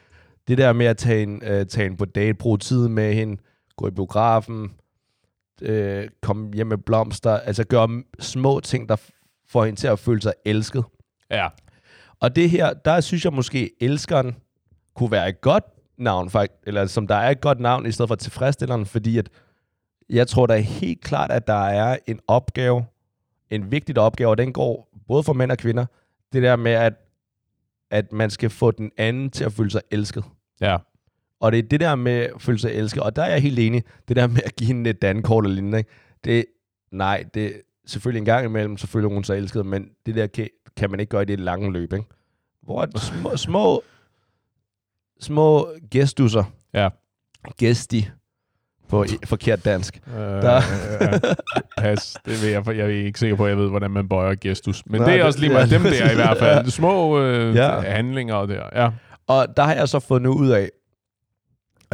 [0.48, 3.38] Det der med at tage en, øh, tage en på date, bruge tid med hende,
[3.76, 4.72] gå i biografen,
[5.62, 8.96] øh, komme hjem med blomster, altså gøre små ting, der
[9.48, 10.84] får hende til at føle sig elsket.
[11.32, 11.48] Ja.
[12.20, 14.36] Og det her, der synes jeg måske, elskeren
[14.96, 15.64] kunne være et godt
[15.98, 19.30] navn, faktisk, eller som der er et godt navn, i stedet for tilfredsstilleren, fordi at
[20.10, 22.86] jeg tror da helt klart, at der er en opgave,
[23.50, 25.86] en vigtig opgave, og den går både for mænd og kvinder,
[26.34, 26.94] det der med, at,
[27.92, 30.24] at man skal få den anden til at føle sig elsket.
[30.62, 30.78] Ja.
[31.46, 33.60] Og det er det der med at føle sig elsket, og der er jeg helt
[33.60, 35.90] enig, det der med at give hende et dankort eller lignende, ikke?
[36.24, 36.46] det,
[36.92, 40.48] nej, det selvfølgelig en gang imellem, så føler hun sig elsket, men det der kan,
[40.78, 42.06] kan man ikke gøre i det lange løb, ikke?
[42.64, 43.84] Hvor små, små,
[45.20, 46.44] små gestusser,
[46.74, 46.90] Ja.
[47.58, 48.10] gesti,
[48.90, 50.00] på i- forkert dansk.
[50.08, 50.62] Øh, Der-
[51.02, 51.20] ja.
[51.78, 52.18] Pas.
[52.26, 54.36] Det ved jeg, for jeg er ikke sikker på, at jeg ved, hvordan man bøjer
[54.36, 54.84] gestus.
[54.86, 56.70] Men Nej, det er det- også lige ja, meget dem lige der i hvert fald.
[56.70, 57.80] Små øh, Ja.
[57.80, 58.64] handlinger der.
[58.84, 58.90] Ja.
[59.28, 60.70] Og der har jeg så fundet ud af,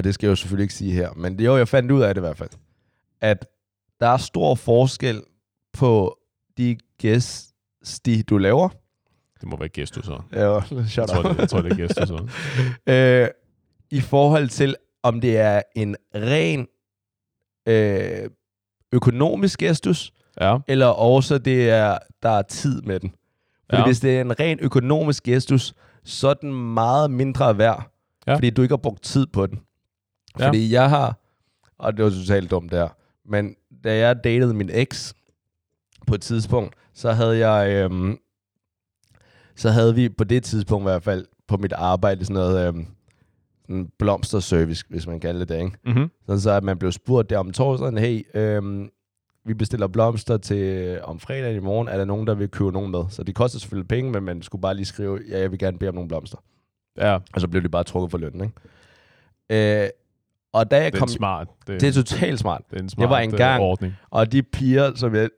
[0.02, 2.02] og det skal jeg jo selvfølgelig ikke sige her, men det, jo, jeg fandt ud
[2.02, 2.50] af det i hvert fald,
[3.22, 3.46] at
[4.00, 5.24] der er stor forskel
[5.74, 6.18] på
[6.58, 8.70] de gæsti, du laver.
[9.42, 10.22] Det må være gestus så.
[10.34, 10.40] Ja,
[10.78, 11.36] Jeg shut tror, up.
[11.36, 12.28] det, jeg tror, det er gestus så.
[12.94, 13.28] øh,
[13.92, 16.68] I forhold til, om det er en ren
[17.68, 18.30] øh,
[18.92, 20.58] økonomisk gestus, Ja.
[20.68, 23.14] eller også det er, der er tid med den.
[23.70, 23.86] Fordi Ja.
[23.86, 25.74] hvis det er en ren økonomisk gestus,
[26.04, 27.92] så er den meget mindre værd,
[28.28, 28.36] ja.
[28.36, 29.60] fordi du ikke har brugt tid på den.
[30.40, 30.48] Ja.
[30.48, 31.18] Fordi jeg har,
[31.78, 32.90] og det var totalt dumt der,
[33.26, 35.16] men da jeg datede min eks
[36.08, 38.18] på et tidspunkt, så havde jeg, øhm,
[39.56, 42.88] så havde vi på det tidspunkt i hvert fald på mit arbejde sådan noget øhm,
[43.62, 45.78] sådan blomsterservice, hvis man kalder det det, ikke?
[45.86, 46.12] Mm-hmm.
[46.26, 48.90] Sådan så at man blev spurgt der om torsdagen, hey, øhm,
[49.46, 52.92] vi bestiller blomster til om fredagen i morgen, er der nogen, der vil købe nogen
[52.92, 53.04] med?
[53.10, 55.78] Så det koster selvfølgelig penge, men man skulle bare lige skrive, ja, jeg vil gerne
[55.78, 56.38] bede om nogle blomster.
[56.98, 58.42] Ja, Og så blev det bare trukket for lønnen,
[59.50, 59.84] ikke?
[59.84, 59.90] Øh,
[60.54, 61.08] og da jeg det er kom...
[61.08, 61.48] smart.
[61.68, 62.62] Det, Det er totalt smart.
[62.72, 63.94] det er en smart var en øh, ordning.
[64.10, 65.30] Og de piger, som, jeg,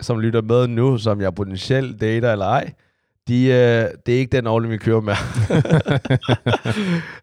[0.00, 2.72] som lytter med nu, som jeg potentielt dater eller ej,
[3.28, 5.14] de, øh, det er ikke den ordning, vi kører med.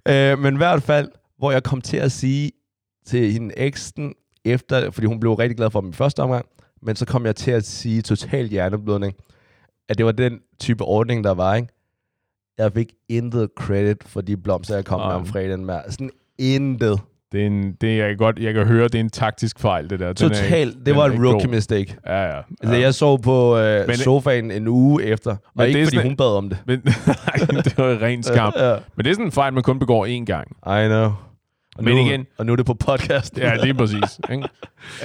[0.34, 2.52] øh, men i hvert fald, hvor jeg kom til at sige
[3.06, 4.14] til hende eksten,
[4.46, 6.46] efter, fordi hun blev rigtig glad for min første omgang,
[6.82, 9.14] men så kom jeg til at sige total hjerneblødning,
[9.90, 11.68] at det var den type ordning, der var, ikke?
[12.58, 15.16] Jeg fik intet credit for de blomster, jeg kom med Nej.
[15.16, 15.80] om fredagen med.
[15.90, 16.10] Sådan
[16.40, 17.00] intet.
[17.36, 20.00] Det er en, det jeg godt, jeg kan høre, det er en taktisk fejl, det
[20.00, 20.14] der.
[20.14, 20.86] Den er Totalt.
[20.86, 21.54] Det var en rookie god.
[21.54, 21.96] mistake.
[22.06, 22.38] Ja, ja.
[22.62, 22.82] Altså, ja.
[22.82, 25.96] jeg sov på øh, Men- sofaen en uge efter, og Men det ikke er fordi
[25.96, 26.58] sådan- hun bad om det.
[26.66, 28.54] Men, nej, det var ren skam.
[28.60, 30.48] Ja, Men det er sådan en fejl, man kun begår én gang.
[30.52, 31.12] I know.
[31.78, 33.38] Og Men nu, igen- Og nu er det på podcast.
[33.38, 34.20] Ja, lige præcis.
[34.32, 34.48] ikke?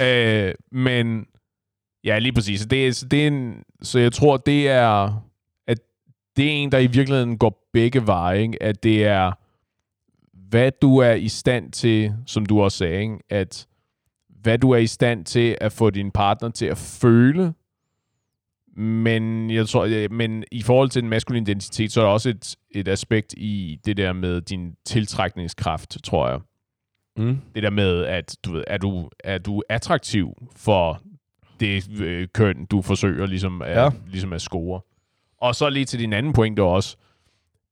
[0.47, 1.25] Øh, men
[2.03, 2.61] ja, lige præcis.
[2.65, 5.23] Det er, det er en, så jeg tror, det er,
[5.67, 5.77] at
[6.37, 8.41] det er en, der i virkeligheden går begge veje.
[8.41, 8.63] Ikke?
[8.63, 9.31] At det er,
[10.51, 13.17] hvad du er i stand til, som du også sagde, ikke?
[13.29, 13.67] at
[14.29, 17.53] hvad du er i stand til at få din partner til at føle,
[18.77, 22.55] men jeg tror, men i forhold til den maskuline identitet, så er der også et,
[22.71, 26.39] et aspekt i det der med din tiltrækningskraft, tror jeg
[27.17, 27.37] Mm.
[27.55, 31.01] det der med, at du ved, er du, er du attraktiv for
[31.59, 33.89] det øh, køn, du forsøger ligesom at, ja.
[34.07, 34.81] Ligesom at score.
[35.37, 36.97] Og så lige til din anden pointe også,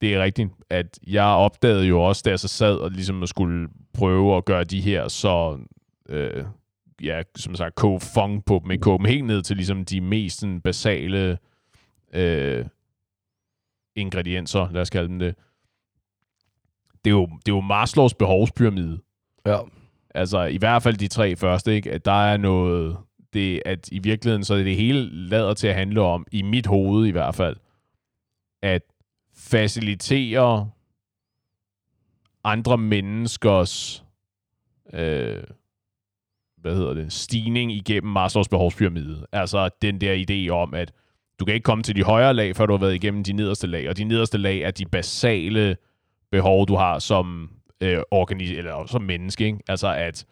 [0.02, 3.70] det er rigtigt, at jeg opdagede jo også, da jeg så sad og ligesom skulle
[3.94, 5.60] prøve at gøre de her så,
[6.10, 6.46] øh,
[7.02, 10.40] ja, som sagt, koge fong på dem, ikke dem helt ned til ligesom de mest
[10.40, 11.38] sådan, basale
[12.14, 12.66] øh,
[13.96, 15.36] ingredienser, lad os kalde dem det.
[17.06, 19.00] Det er jo, det er jo Maslows behovspyramide.
[19.46, 19.58] Ja.
[20.16, 21.92] Altså i hvert fald de tre første, ikke?
[21.92, 22.98] At der er noget,
[23.34, 26.68] det, at i virkeligheden så er det hele lader til at handle om, i mit
[26.68, 27.56] hoved i hvert fald,
[28.62, 28.82] at
[29.40, 30.70] facilitere
[32.44, 34.04] andre menneskers
[34.94, 35.44] øh,
[36.62, 39.26] hvad hedder det, stigning igennem Maslows behovspyramide.
[39.32, 40.92] Altså den der idé om, at
[41.40, 43.68] du kan ikke komme til de højere lag, før du har været igennem de nederste
[43.68, 45.78] lag, og de nederste lag er de basale
[46.32, 47.50] behov, du har som
[47.82, 49.46] øh, organis- eller som menneske.
[49.46, 49.60] Ikke?
[49.68, 50.26] Altså at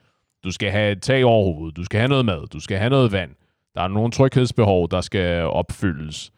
[0.43, 2.89] du skal have et tag over hovedet, du skal have noget mad, du skal have
[2.89, 3.31] noget vand.
[3.75, 6.31] Der er nogle tryghedsbehov, der skal opfyldes.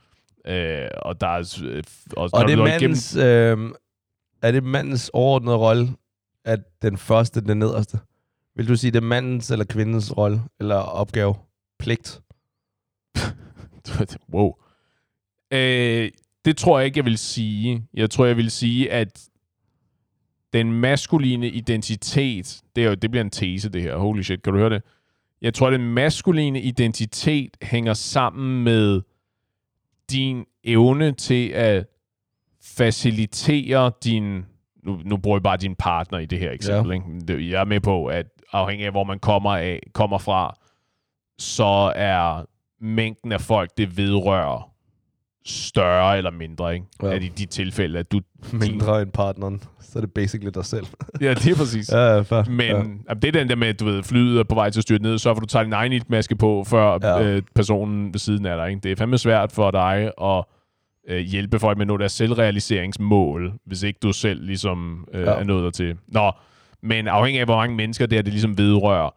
[0.50, 1.60] Øh, og der er...
[1.64, 1.84] Øh,
[2.18, 3.58] og, Og det er er igennem- mandens, øh,
[4.42, 5.90] er det mandens overordnede rolle,
[6.46, 8.00] at den første, den nederste?
[8.56, 11.36] Vil du sige, det er mandens eller kvindens rolle, eller opgave?
[11.80, 12.22] Pligt?
[14.34, 14.54] wow.
[15.52, 16.12] Øh,
[16.46, 17.84] det tror jeg ikke, jeg vil sige.
[17.94, 19.30] Jeg tror, jeg vil sige, at
[20.54, 23.98] den maskuline identitet, det, er jo, det bliver en tese, det her.
[23.98, 24.84] Holy shit, kan du høre det?
[25.42, 29.02] Jeg tror, at den maskuline identitet hænger sammen med
[30.12, 31.88] din evne til at
[32.62, 34.46] facilitere din...
[34.84, 36.92] Nu, nu bruger jeg bare din partner i det her eksempel.
[36.92, 37.34] Ja.
[37.34, 37.52] Ikke?
[37.52, 40.56] Jeg er med på, at afhængig af, hvor man kommer, af, kommer fra,
[41.38, 42.46] så er
[42.82, 44.69] mængden af folk, det vedrører,
[45.46, 46.74] større eller mindre.
[46.74, 46.86] Ikke?
[47.04, 47.14] Ja.
[47.14, 48.20] At i de tilfælde, at du...
[48.54, 50.86] Mindre end partneren, så er det basically dig selv.
[51.22, 51.92] Ja, det er præcis.
[51.92, 52.44] ja, ja, fair.
[52.50, 52.66] Men ja.
[52.68, 52.78] ja.
[52.78, 54.84] jamen, det er den der med, at du ved, flyet er på vej til at
[54.84, 57.24] styrte ned, så får du tager din egen iltmaske på, før Ja.
[57.24, 58.70] øh, personen ved siden af dig.
[58.70, 58.82] Ikke?
[58.84, 60.44] Det er fandme svært for dig at
[61.10, 65.32] øh, hjælpe folk med at nå deres selvrealiseringsmål, hvis ikke du selv ligesom øh, Ja.
[65.32, 65.96] er nået dertil.
[66.08, 66.32] Nå,
[66.84, 69.10] men afhængig af, hvor mange mennesker det er, det ligesom vedrører,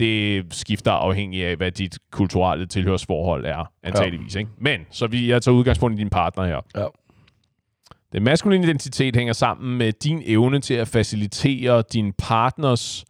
[0.00, 4.34] det skifter afhængig af, hvad dit kulturelle tilhørsforhold er, antageligvis.
[4.34, 4.50] Ikke?
[4.58, 6.60] Men, så vi, jeg tager udgangspunkt i din partner her.
[6.76, 6.86] Ja.
[8.12, 13.04] Den maskuline identitet hænger sammen med din evne til at facilitere din partners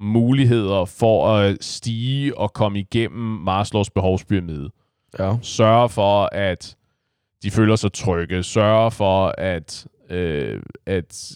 [0.00, 4.70] muligheder for at stige og komme igennem Maslows behovspyramide.
[5.18, 5.36] Ja.
[5.42, 6.76] Sørge for, at
[7.42, 8.42] de føler sig trygge.
[8.42, 11.32] Sørge for, at, øh, at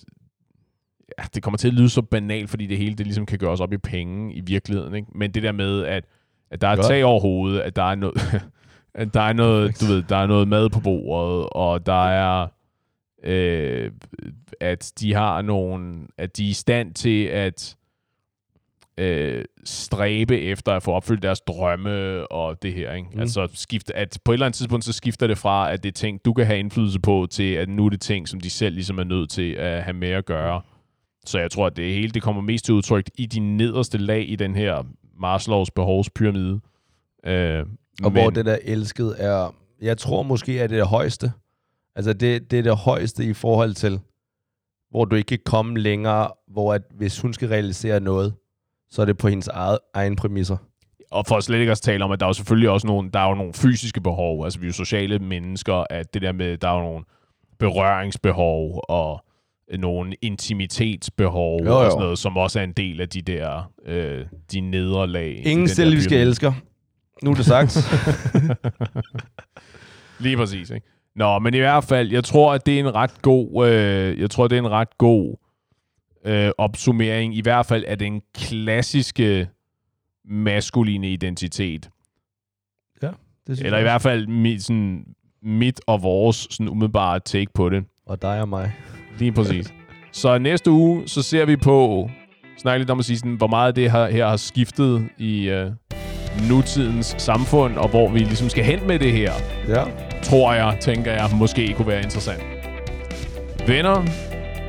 [1.18, 3.60] ja, det kommer til at lyde så banalt, fordi det hele det ligesom kan gøres
[3.60, 4.94] op i penge i virkeligheden.
[4.94, 5.08] Ikke?
[5.14, 6.04] Men det der med, at,
[6.50, 8.42] at der er tag over hovedet, at der er noget,
[8.94, 12.46] at der er noget, du ved, der er noget mad på bordet, og der er
[13.24, 13.90] øh,
[14.60, 17.76] at de har nogle, at de er i stand til at
[18.98, 22.92] øh, stræbe efter at få opfyldt deres drømme og det her.
[22.92, 23.08] Ikke?
[23.08, 23.14] Mm.
[23.14, 23.20] Mm.
[23.20, 25.92] Altså skifte, at på et eller andet tidspunkt, så skifter det fra, at det er
[25.92, 28.74] ting, du kan have indflydelse på, til at nu er det ting, som de selv
[28.74, 30.62] ligesom er nødt til at have med at gøre.
[31.28, 34.28] Så jeg tror, at det hele det kommer mest til udtryk i de nederste lag
[34.30, 34.84] i den her
[35.20, 36.60] Maslows behovspyramide.
[37.26, 37.66] Øh,
[38.02, 39.54] Og hvor det der elsket er...
[39.82, 41.32] Jeg tror måske, at det er det højeste.
[41.96, 44.00] Altså, det, det er det højeste i forhold til,
[44.90, 48.34] hvor du ikke kan komme længere, hvor at hvis hun skal realisere noget,
[48.90, 50.56] så er det på hendes eget, egen præmisser.
[51.10, 53.20] og for slet ikke at tale om, at der er jo selvfølgelig også nogle, der
[53.20, 54.44] er jo nogle fysiske behov.
[54.44, 57.04] Altså, vi er jo sociale mennesker, at det der med, der er jo nogle
[57.58, 59.24] berøringsbehov og
[59.78, 61.84] nogle intimitetsbehov Jo, jo.
[61.84, 65.42] og sådan noget, som også er en del af de der de de nederlag.
[65.46, 66.52] Ingen selviske elsker.
[67.22, 67.78] Nu er det sagt.
[70.24, 70.86] Lige præcis, ikke?
[71.16, 74.30] Nå, men i hvert fald, jeg tror, at det er en ret god, øh, jeg
[74.30, 75.36] tror, det er en ret god
[76.24, 79.48] øh, opsummering, i hvert fald af den klassiske
[80.24, 81.90] maskuline identitet.
[83.00, 83.10] det
[83.46, 85.04] synes Eller i hvert fald mit, sådan,
[85.42, 87.84] mit og vores sådan umiddelbare take på det.
[88.06, 88.72] Og dig og mig.
[89.18, 89.72] Lige præcis.
[90.12, 92.10] så næste uge, så ser vi på,
[92.58, 95.70] snakke lidt om at sige, sådan, hvor meget det her, her har skiftet i øh,
[96.48, 99.32] nutidens samfund, og hvor vi ligesom skal hen med det her,
[99.68, 99.84] Ja.
[100.22, 102.42] tror jeg, tænker jeg, måske kunne være interessant.
[103.66, 104.04] Venner,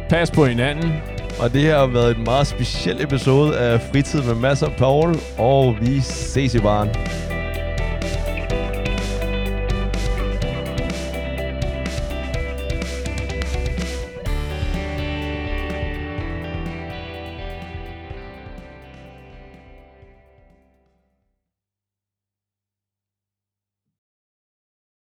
[0.10, 0.94] pas på hinanden.
[1.40, 5.16] Og det her har været en meget speciel episode af Fritid med Mads og Paul,
[5.38, 6.90] og vi ses i baren.